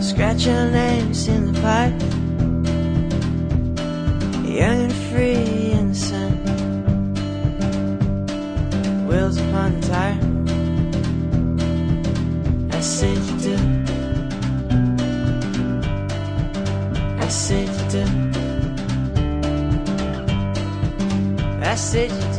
scratch 0.00 0.46
our 0.46 0.70
names 0.70 1.26
in 1.26 1.52
the 1.52 1.60
pipe, 1.60 2.00
young 4.46 4.82
and 4.84 4.92
free 5.10 5.72
in 5.72 5.88
the 5.88 5.94
sun. 5.96 6.32
Wheels 9.08 9.38
upon 9.38 9.80
the 9.80 9.86
tire. 9.88 10.20
I 12.70 12.80
said 12.80 13.18
you 13.28 13.36
do. 13.48 13.56
I 17.18 17.28
said 17.28 17.68
you 17.76 17.84
do. 17.90 18.04
I 21.60 21.74
said 21.74 22.10
you 22.12 22.20
do. 22.34 22.35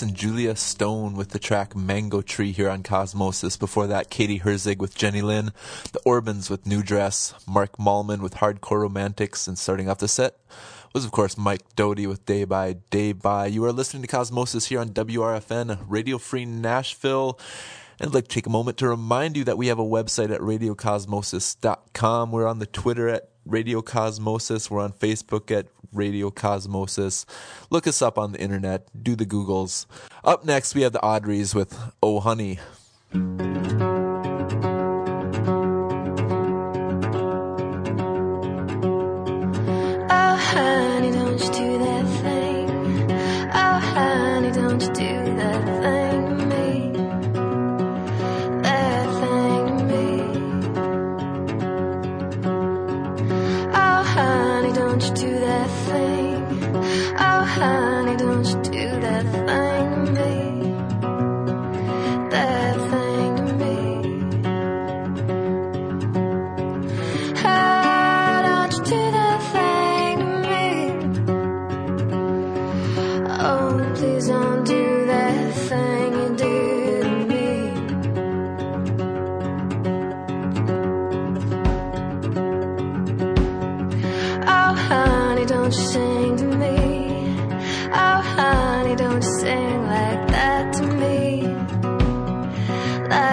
And 0.00 0.14
Julia 0.14 0.56
Stone 0.56 1.14
with 1.14 1.30
the 1.30 1.38
track 1.38 1.76
Mango 1.76 2.22
Tree 2.22 2.52
here 2.52 2.70
on 2.70 2.82
Cosmosis. 2.82 3.58
Before 3.58 3.86
that, 3.88 4.08
Katie 4.08 4.38
Herzig 4.38 4.78
with 4.78 4.94
Jenny 4.94 5.20
Lynn, 5.20 5.52
the 5.92 6.00
Orbans 6.06 6.48
with 6.48 6.66
New 6.66 6.82
Dress, 6.82 7.34
Mark 7.46 7.76
Mallman 7.76 8.20
with 8.20 8.36
Hardcore 8.36 8.80
Romantics, 8.80 9.46
and 9.46 9.58
starting 9.58 9.90
off 9.90 9.98
the 9.98 10.08
set 10.08 10.36
was, 10.94 11.04
of 11.04 11.10
course, 11.10 11.36
Mike 11.36 11.62
Doughty 11.74 12.06
with 12.06 12.24
Day 12.26 12.44
by 12.44 12.74
Day 12.90 13.12
by. 13.12 13.46
You 13.46 13.64
are 13.64 13.72
listening 13.72 14.02
to 14.02 14.08
Cosmosis 14.08 14.68
here 14.68 14.80
on 14.80 14.90
WRFN, 14.90 15.84
Radio 15.86 16.18
Free 16.18 16.44
Nashville. 16.44 17.38
And 17.98 18.08
I'd 18.08 18.14
like 18.14 18.28
to 18.28 18.34
take 18.34 18.46
a 18.46 18.50
moment 18.50 18.78
to 18.78 18.88
remind 18.88 19.36
you 19.36 19.44
that 19.44 19.58
we 19.58 19.66
have 19.68 19.78
a 19.78 19.84
website 19.84 20.32
at 20.32 20.40
radiocosmosis.com. 20.40 22.32
We're 22.32 22.46
on 22.46 22.58
the 22.58 22.66
Twitter 22.66 23.08
at 23.08 23.28
Radio 23.44 23.82
Cosmosis. 23.82 24.70
We're 24.70 24.80
on 24.80 24.92
Facebook 24.92 25.50
at 25.50 25.66
Radio 25.92 26.30
Cosmosis. 26.30 27.24
Look 27.70 27.86
us 27.86 28.02
up 28.02 28.18
on 28.18 28.32
the 28.32 28.40
internet. 28.40 28.88
Do 29.00 29.14
the 29.14 29.26
Googles. 29.26 29.86
Up 30.24 30.44
next, 30.44 30.74
we 30.74 30.82
have 30.82 30.92
the 30.92 30.98
Audreys 31.00 31.54
with 31.54 31.78
Oh 32.02 32.20
Honey. 32.20 32.58
Oh, 33.14 33.18
honey, 40.36 41.10
don't. 41.10 41.32
Oh, 56.94 57.44
honey, 57.44 58.16
don't 58.16 58.31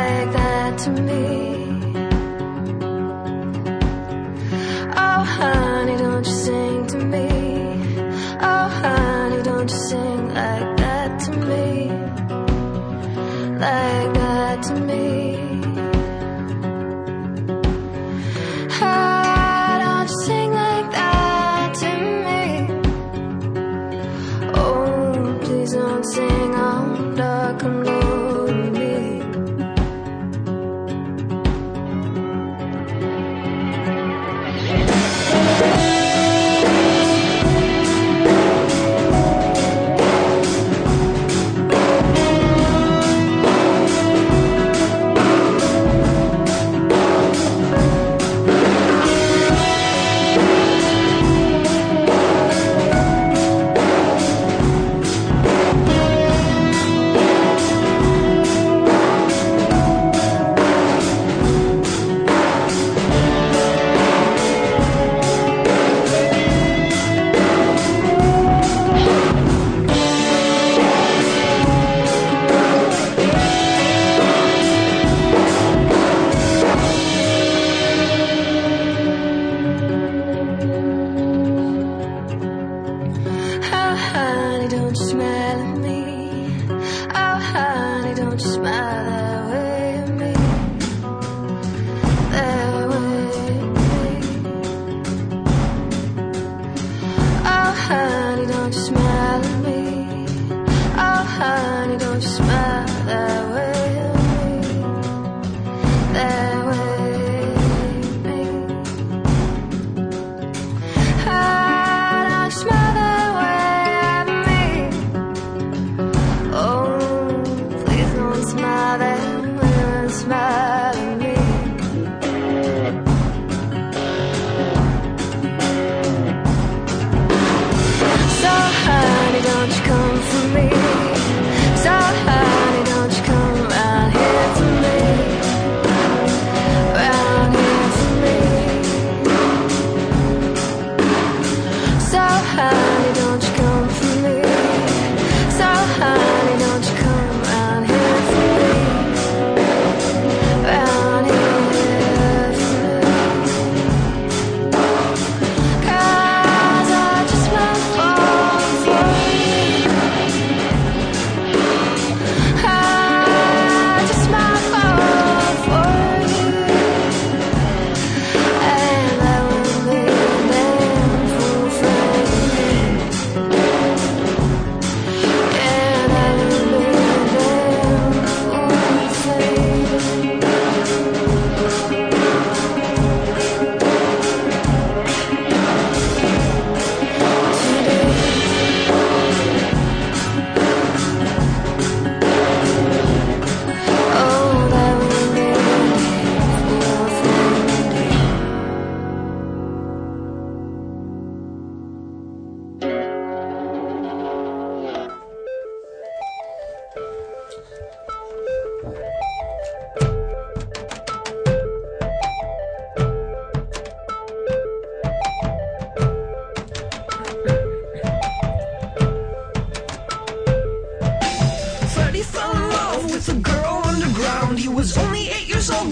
Like 0.10 0.32
that 0.34 0.78
to 0.84 0.90
me. 1.10 1.24
Oh, 5.06 5.22
honey, 5.38 5.98
don't 5.98 6.26
you 6.26 6.34
sing 6.46 6.88
to 6.88 6.98
me. 7.14 7.28
Oh, 8.50 8.68
honey, 8.82 9.44
don't 9.44 9.70
you 9.70 9.80
sing 9.90 10.19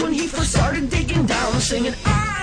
when 0.02 0.12
he 0.12 0.26
first 0.26 0.52
started 0.52 0.90
digging 0.90 1.26
down, 1.26 1.60
singing, 1.60 1.94
I 2.04 2.37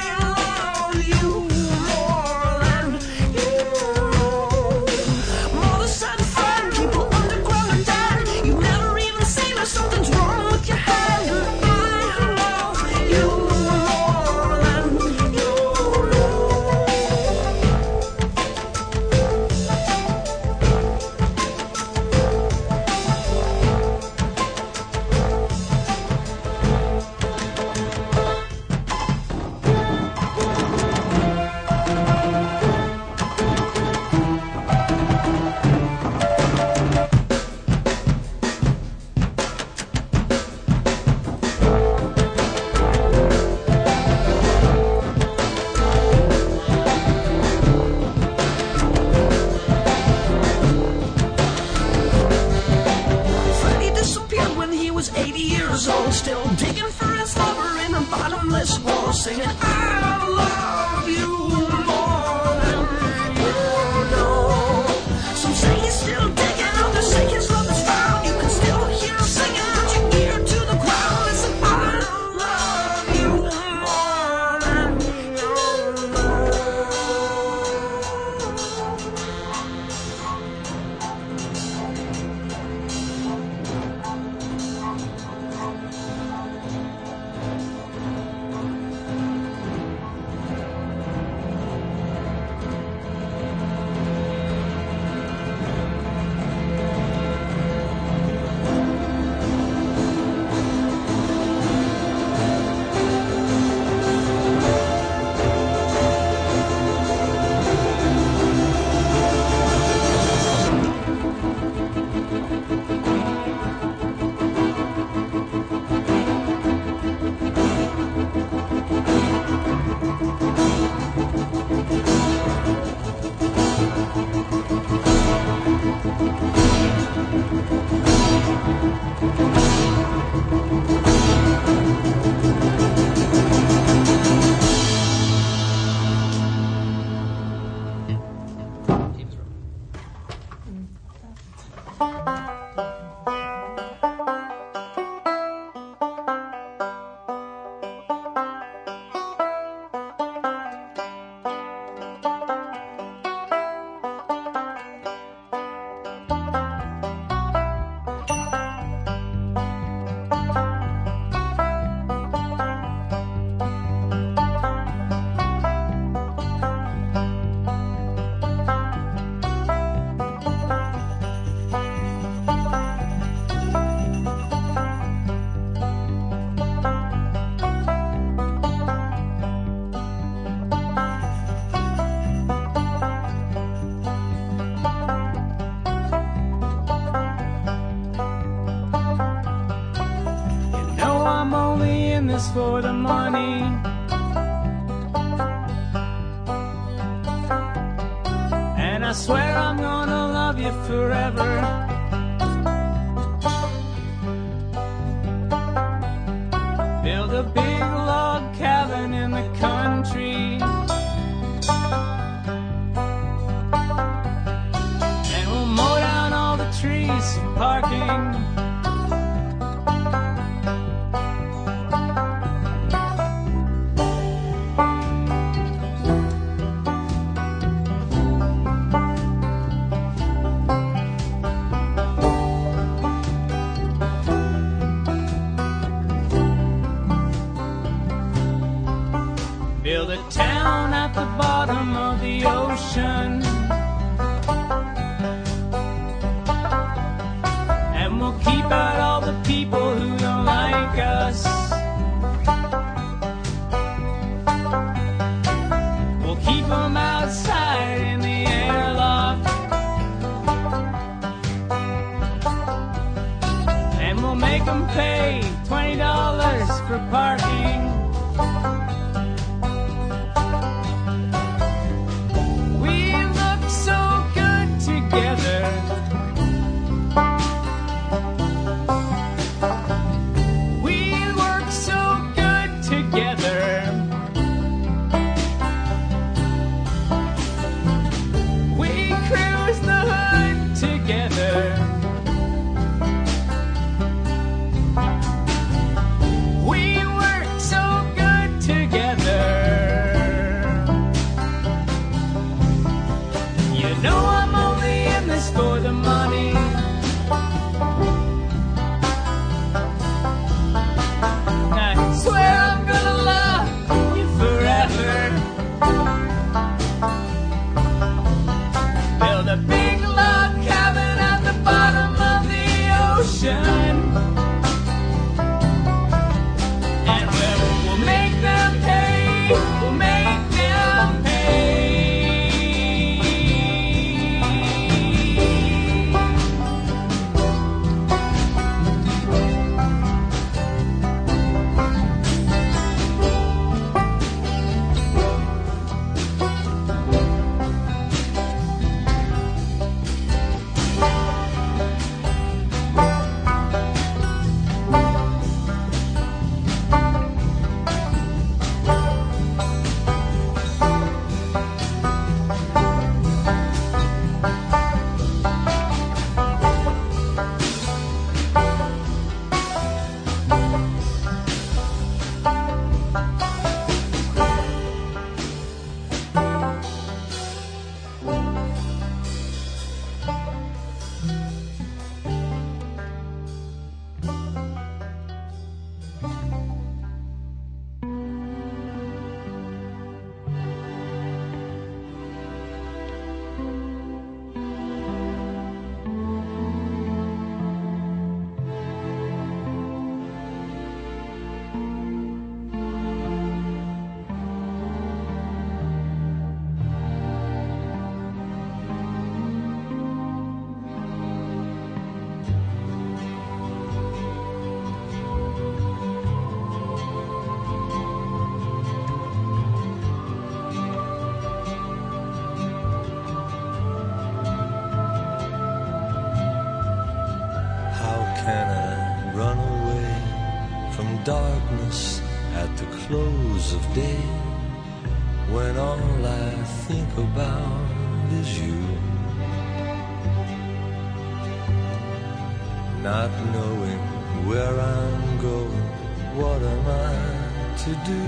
to 447.85 447.93
do 448.03 448.21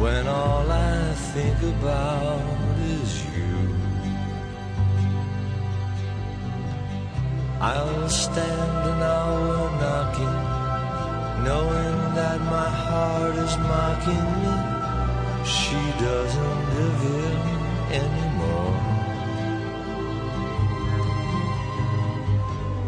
when 0.00 0.28
all 0.28 0.70
I 0.70 1.12
think 1.34 1.58
about 1.74 2.78
is 2.78 3.10
you? 3.26 3.58
I'll 7.60 8.08
stand 8.08 8.82
an 8.92 9.02
hour 9.02 9.56
knocking, 9.80 10.38
knowing 11.48 11.98
that 12.14 12.38
my 12.56 12.70
heart 12.86 13.34
is 13.46 13.54
mocking 13.72 14.26
me. 14.42 14.54
She 15.56 15.80
doesn't 16.06 16.60
live 16.76 16.98
here 17.08 17.38
anymore. 18.00 18.74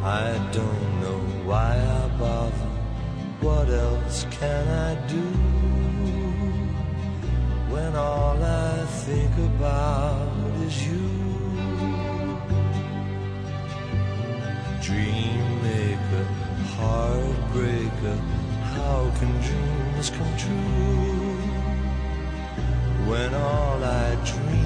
I 0.04 0.26
don't 0.52 0.90
know 1.02 1.20
why 1.48 1.72
I 1.74 2.08
bother. 2.16 2.59
What 3.40 3.70
else 3.70 4.26
can 4.30 4.68
I 4.68 4.94
do 5.06 5.24
when 7.72 7.96
all 7.96 8.36
I 8.42 8.84
think 9.06 9.34
about 9.38 10.28
is 10.66 10.86
you? 10.86 11.08
Dream 14.82 15.62
maker, 15.62 16.26
heartbreaker, 16.76 18.18
how 18.76 19.10
can 19.18 19.32
dreams 19.40 20.10
come 20.10 20.36
true 20.36 21.00
when 23.08 23.34
all 23.34 23.82
I 23.82 24.16
dream 24.16 24.59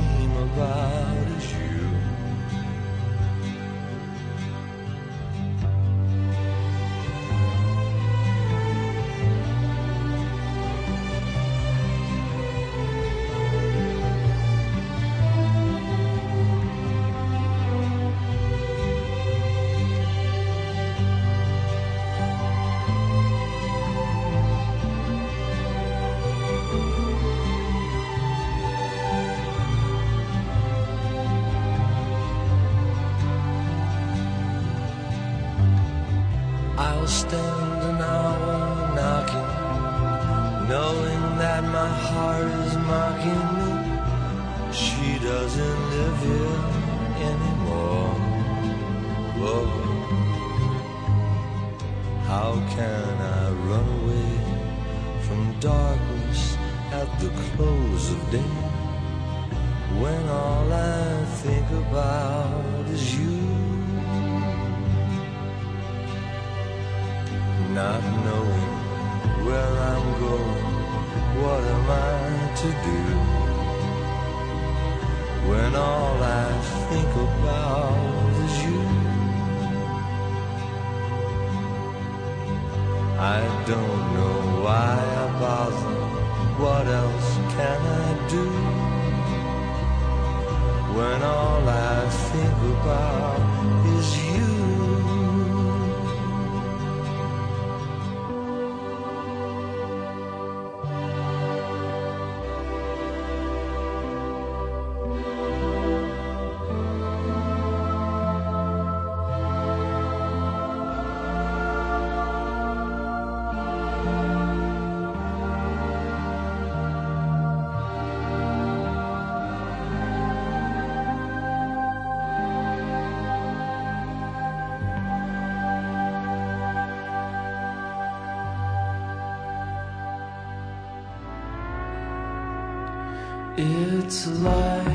It's 134.26 134.93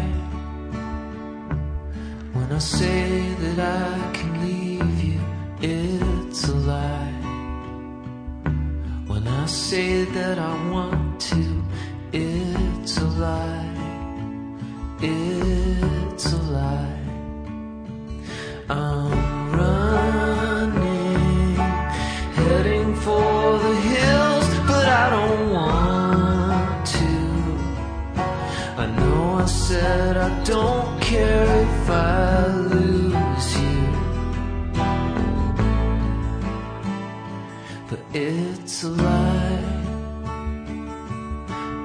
it's 38.82 38.86
a 38.86 38.92
lie 38.92 39.62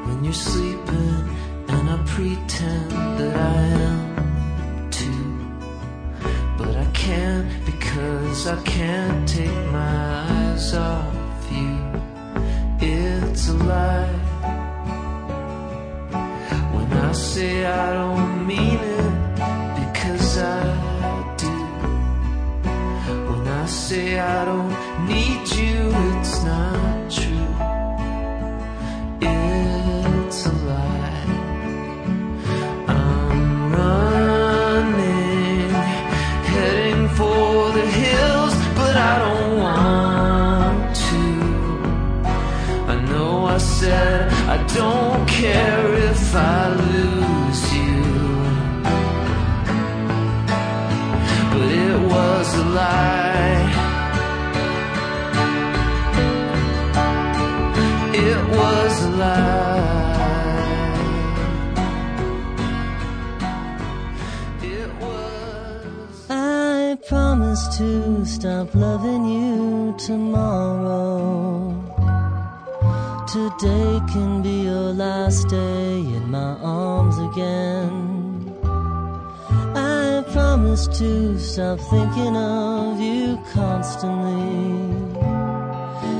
when 0.07 0.23
you're 0.23 0.33
sleeping 0.33 1.29
and 1.69 1.91
I 1.91 2.01
pretend 2.07 2.91
that 3.19 3.37
I 3.37 3.57
am 3.89 4.91
too. 4.93 5.27
But 6.57 6.77
I 6.77 6.87
can't 6.93 7.49
because 7.67 8.47
I 8.47 8.63
can't 8.63 9.29
take 9.29 9.73
my 9.73 9.97
eyes 10.31 10.73
off 10.75 11.51
you. 11.51 11.79
It's 12.81 13.49
a 13.49 13.55
lie 13.55 14.19
when 16.75 16.93
I 16.93 17.11
say 17.11 17.67
I 17.67 17.93
don't 17.93 18.47
mean 18.47 18.79
it 18.79 19.15
because 19.81 20.39
I 20.39 21.35
do. 21.39 21.57
When 23.31 23.49
I 23.49 23.67
say 23.67 24.21
I 24.21 24.45
don't 24.45 24.74
stop 68.45 68.75
loving 68.75 69.25
you 69.25 69.95
tomorrow. 69.97 71.73
Today 73.27 73.99
can 74.13 74.43
be 74.43 74.65
your 74.65 74.93
last 74.93 75.49
day 75.49 76.01
in 76.17 76.31
my 76.31 76.53
arms 76.61 77.17
again. 77.31 78.55
I 79.75 80.23
promise 80.31 80.87
to 80.99 81.39
stop 81.39 81.81
thinking 81.89 82.37
of 82.37 83.01
you 83.01 83.39
constantly 83.55 84.93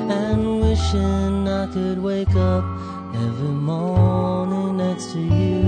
and 0.09 0.63
wishing 0.63 1.47
I 1.47 1.67
could 1.75 1.99
wake 2.03 2.35
up 2.37 2.65
every 3.27 3.55
morning 3.71 4.79
next 4.79 5.13
to 5.13 5.21
you. 5.21 5.63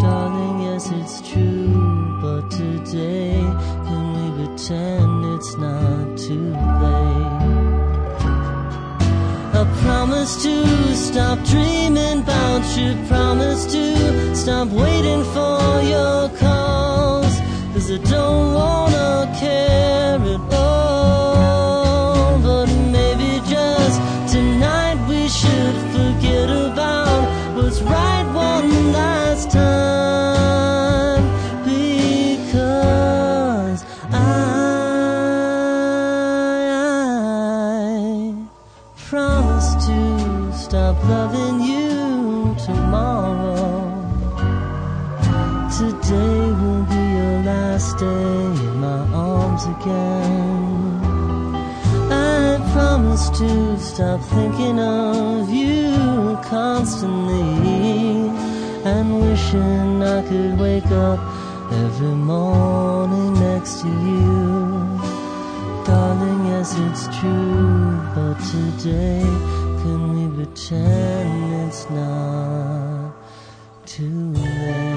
Darling, 0.00 0.62
yes, 0.62 0.90
it's 0.90 1.20
true, 1.30 2.18
but 2.20 2.50
today 2.50 3.46
pretend 4.68 5.24
it's 5.24 5.56
not 5.56 6.18
too 6.18 6.52
late? 6.52 7.38
I 9.54 9.64
promise 9.82 10.42
to 10.42 10.94
stop 10.94 11.42
dreaming 11.44 12.20
about 12.20 12.62
you, 12.76 12.94
promise 13.08 13.64
to 13.72 14.36
stop 14.36 14.68
waiting 14.68 15.24
for 15.32 15.80
your 15.94 16.28
calls, 16.36 17.34
cause 17.72 17.90
I 17.90 17.96
don't 18.10 18.52
wanna 18.52 19.34
care 19.40 20.20
at 20.34 20.52
all. 20.52 22.38
But 22.42 22.66
maybe 22.92 23.40
just 23.48 23.98
tonight 24.30 24.98
we 25.08 25.28
should 25.28 25.76
forget 25.94 26.50
about 26.50 27.56
what's 27.56 27.80
right 27.80 28.37
stop 53.98 54.20
thinking 54.20 54.78
of 54.78 55.50
you 55.50 56.38
constantly 56.44 57.40
and 58.88 59.20
wishing 59.20 60.00
I 60.04 60.22
could 60.22 60.56
wake 60.56 60.86
up 60.86 61.18
every 61.72 62.14
morning 62.14 63.34
next 63.34 63.80
to 63.80 63.88
you. 63.88 65.00
Darling, 65.84 66.46
yes, 66.46 66.78
it's 66.78 67.06
true, 67.18 68.00
but 68.14 68.36
today 68.52 69.22
can 69.82 70.00
we 70.14 70.44
pretend 70.44 71.66
it's 71.66 71.90
not 71.90 73.14
too 73.84 74.32
late? 74.32 74.87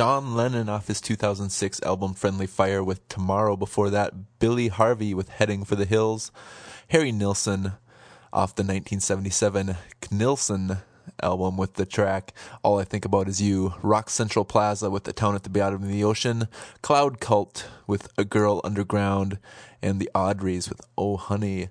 Sean 0.00 0.34
Lennon 0.34 0.70
off 0.70 0.88
his 0.88 0.98
2006 0.98 1.82
album 1.82 2.14
Friendly 2.14 2.46
Fire 2.46 2.82
with 2.82 3.06
Tomorrow. 3.10 3.54
Before 3.58 3.90
that, 3.90 4.38
Billy 4.38 4.68
Harvey 4.68 5.12
with 5.12 5.28
Heading 5.28 5.62
for 5.62 5.76
the 5.76 5.84
Hills. 5.84 6.32
Harry 6.88 7.12
Nilsson 7.12 7.72
off 8.32 8.54
the 8.54 8.62
1977 8.62 9.76
Knnillssonn 10.00 10.80
album 11.22 11.58
with 11.58 11.74
the 11.74 11.84
track 11.84 12.32
All 12.62 12.78
I 12.78 12.84
Think 12.84 13.04
About 13.04 13.28
Is 13.28 13.42
You. 13.42 13.74
Rock 13.82 14.08
Central 14.08 14.46
Plaza 14.46 14.88
with 14.88 15.04
The 15.04 15.12
Town 15.12 15.34
at 15.34 15.42
the 15.42 15.50
Bottom 15.50 15.82
of 15.82 15.90
the 15.90 16.02
Ocean. 16.02 16.48
Cloud 16.80 17.20
Cult 17.20 17.68
with 17.86 18.08
A 18.16 18.24
Girl 18.24 18.62
Underground. 18.64 19.38
And 19.82 20.00
the 20.00 20.08
Audreys 20.14 20.70
with 20.70 20.80
Oh 20.96 21.18
Honey. 21.18 21.68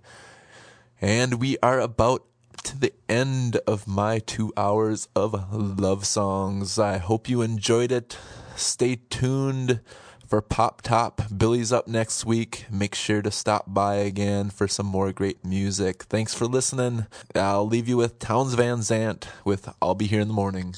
And 1.01 1.41
we 1.41 1.57
are 1.63 1.79
about 1.79 2.28
to 2.63 2.77
the 2.77 2.93
end 3.07 3.57
of 3.67 3.87
my 3.87 4.19
two 4.19 4.53
hours 4.55 5.07
of 5.15 5.53
love 5.53 6.05
songs. 6.05 6.79
I 6.79 6.97
hope 6.97 7.29
you 7.29 7.41
enjoyed 7.41 7.91
it. 7.91 8.17
Stay 8.55 8.99
tuned 9.09 9.79
for 10.27 10.41
Pop 10.41 10.81
Top. 10.81 11.21
Billy's 11.35 11.71
up 11.71 11.87
next 11.87 12.25
week. 12.25 12.65
Make 12.69 12.93
sure 12.93 13.21
to 13.21 13.31
stop 13.31 13.65
by 13.67 13.95
again 13.95 14.49
for 14.49 14.67
some 14.67 14.85
more 14.85 15.11
great 15.11 15.43
music. 15.43 16.03
Thanks 16.03 16.33
for 16.33 16.45
listening. 16.45 17.07
I'll 17.33 17.67
leave 17.67 17.87
you 17.87 17.97
with 17.97 18.19
Townes 18.19 18.53
Van 18.53 18.81
Zandt 18.81 19.27
with 19.43 19.69
I'll 19.81 19.95
Be 19.95 20.07
Here 20.07 20.21
in 20.21 20.27
the 20.27 20.33
Morning. 20.33 20.75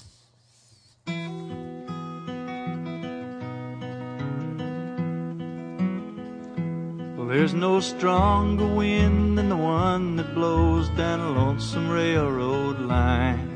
There's 7.32 7.54
no 7.54 7.80
stronger 7.80 8.68
wind 8.68 9.38
than 9.38 9.48
the 9.48 9.56
one 9.56 10.18
that 10.18 10.36
blows 10.36 10.90
down 10.90 11.22
a 11.22 11.30
lonesome 11.32 11.90
railroad 11.90 12.78
line. 12.78 13.48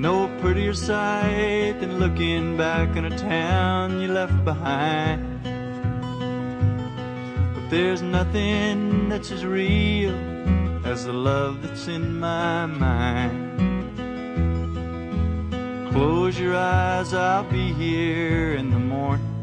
No 0.00 0.28
prettier 0.40 0.72
sight 0.72 1.80
than 1.80 1.98
looking 1.98 2.56
back 2.56 2.96
on 2.96 3.06
a 3.06 3.18
town 3.18 4.00
you 4.00 4.06
left 4.06 4.44
behind. 4.44 5.42
But 7.54 7.70
there's 7.70 8.02
nothing 8.02 9.08
that's 9.08 9.32
as 9.32 9.44
real 9.44 10.14
as 10.86 11.06
the 11.06 11.12
love 11.12 11.60
that's 11.60 11.88
in 11.88 12.20
my 12.20 12.66
mind. 12.66 13.50
Close 15.90 16.38
your 16.38 16.54
eyes, 16.54 17.12
I'll 17.12 17.42
be 17.50 17.72
here 17.72 18.54
in 18.54 18.70
the 18.70 18.78
morning. 18.78 19.33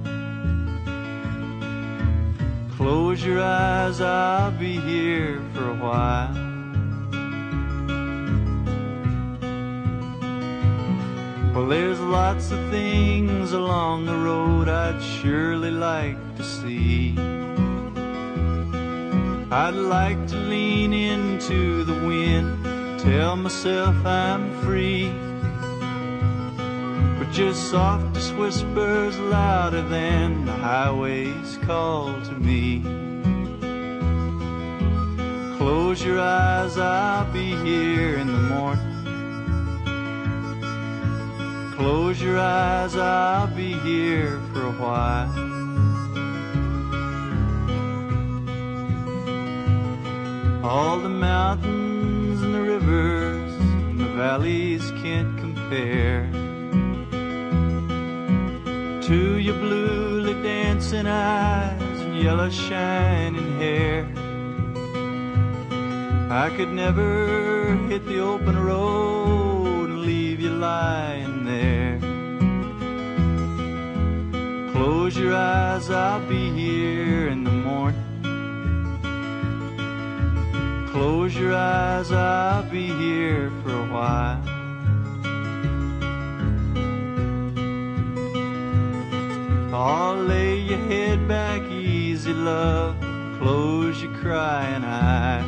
Close 2.81 3.23
your 3.23 3.39
eyes, 3.39 4.01
I'll 4.01 4.49
be 4.49 4.79
here 4.79 5.39
for 5.53 5.69
a 5.69 5.75
while. 5.75 6.33
Well, 11.53 11.67
there's 11.67 11.99
lots 11.99 12.49
of 12.49 12.59
things 12.71 13.53
along 13.53 14.07
the 14.07 14.17
road 14.17 14.67
I'd 14.67 14.99
surely 14.99 15.69
like 15.69 16.17
to 16.37 16.43
see. 16.43 17.15
I'd 19.51 19.75
like 19.75 20.25
to 20.29 20.37
lean 20.37 20.91
into 20.91 21.83
the 21.83 22.07
wind, 22.07 22.99
tell 22.99 23.35
myself 23.35 23.95
I'm 24.03 24.59
free. 24.63 25.30
Just 27.31 27.69
softest 27.71 28.35
whispers 28.35 29.17
louder 29.17 29.81
than 29.83 30.43
the 30.43 30.51
highway's 30.51 31.57
call 31.63 32.21
to 32.23 32.33
me. 32.33 32.81
Close 35.57 36.03
your 36.03 36.19
eyes, 36.19 36.77
I'll 36.77 37.31
be 37.31 37.55
here 37.63 38.17
in 38.17 38.27
the 38.27 38.33
morning. 38.33 38.85
Close 41.77 42.21
your 42.21 42.37
eyes, 42.37 42.97
I'll 42.97 43.47
be 43.47 43.73
here 43.79 44.41
for 44.51 44.67
a 44.67 44.71
while. 44.73 45.31
All 50.65 50.99
the 50.99 51.07
mountains 51.07 52.41
and 52.41 52.53
the 52.53 52.61
rivers 52.61 53.53
and 53.53 54.01
the 54.01 54.09
valleys 54.17 54.91
can't 55.01 55.37
compare 55.39 56.29
to 59.11 59.39
your 59.39 59.55
bluely 59.55 60.33
dancing 60.41 61.05
eyes 61.05 61.99
and 61.99 62.17
yellow 62.23 62.49
shining 62.49 63.59
hair. 63.59 64.07
I 66.31 66.49
could 66.55 66.71
never 66.71 67.75
hit 67.89 68.05
the 68.05 68.19
open 68.19 68.57
road 68.57 69.89
and 69.89 70.01
leave 70.03 70.39
you 70.39 70.51
lying 70.51 71.43
there. 71.43 71.99
Close 74.71 75.17
your 75.17 75.35
eyes, 75.35 75.89
I'll 75.89 76.25
be 76.29 76.49
here 76.49 77.27
in 77.27 77.43
the 77.43 77.51
morning. 77.51 78.07
Close 80.93 81.35
your 81.35 81.53
eyes, 81.53 82.13
I'll 82.13 82.63
be 82.63 82.87
here 82.87 83.51
for 83.61 83.73
a 83.75 83.87
while. 83.91 84.50
Oh, 89.73 90.15
lay 90.27 90.59
your 90.59 90.79
head 90.79 91.29
back 91.29 91.61
easy, 91.71 92.33
love. 92.33 92.97
Close 93.39 94.03
your 94.03 94.13
crying 94.17 94.83
eyes. 94.83 95.45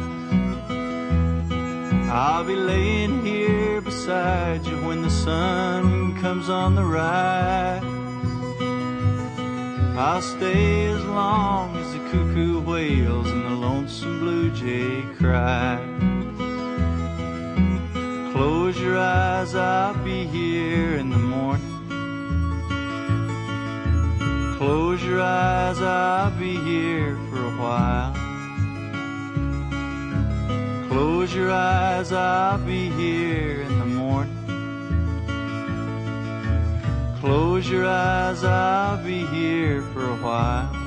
I'll 2.10 2.46
be 2.46 2.56
laying 2.56 3.26
here 3.26 3.82
beside 3.82 4.66
you 4.66 4.78
when 4.88 5.02
the 5.02 5.10
sun 5.10 6.18
comes 6.22 6.48
on 6.50 6.76
the 6.76 6.86
rise. 6.86 7.84
I'll 9.98 10.22
stay 10.22 10.86
as 10.86 11.04
long 11.04 11.76
as 11.76 11.92
the 11.92 12.00
cuckoo 12.10 12.62
wails 12.62 13.30
and 13.30 13.44
the 13.44 13.50
lonesome 13.50 14.20
blue 14.20 14.52
jay 14.52 15.02
cries. 15.18 15.82
Close 18.34 18.80
your 18.80 18.98
eyes, 18.98 19.54
I'll 19.54 20.02
be 20.06 20.26
here 20.28 20.96
in 20.96 21.10
the 21.10 21.20
morning. 21.20 21.73
Close 24.64 25.04
your 25.04 25.22
eyes, 25.22 25.82
I'll 25.82 26.32
be 26.40 26.56
here 26.56 27.18
for 27.30 27.36
a 27.36 27.52
while. 27.62 28.14
Close 30.88 31.36
your 31.36 31.52
eyes, 31.52 32.14
I'll 32.14 32.60
be 32.60 32.90
here 32.92 33.64
in 33.64 33.78
the 33.78 33.86
morning. 33.86 34.38
Close 37.20 37.70
your 37.70 37.86
eyes, 37.86 38.46
I'll 38.46 39.04
be 39.04 39.26
here 39.26 39.82
for 39.92 40.10
a 40.10 40.16
while. 40.16 40.83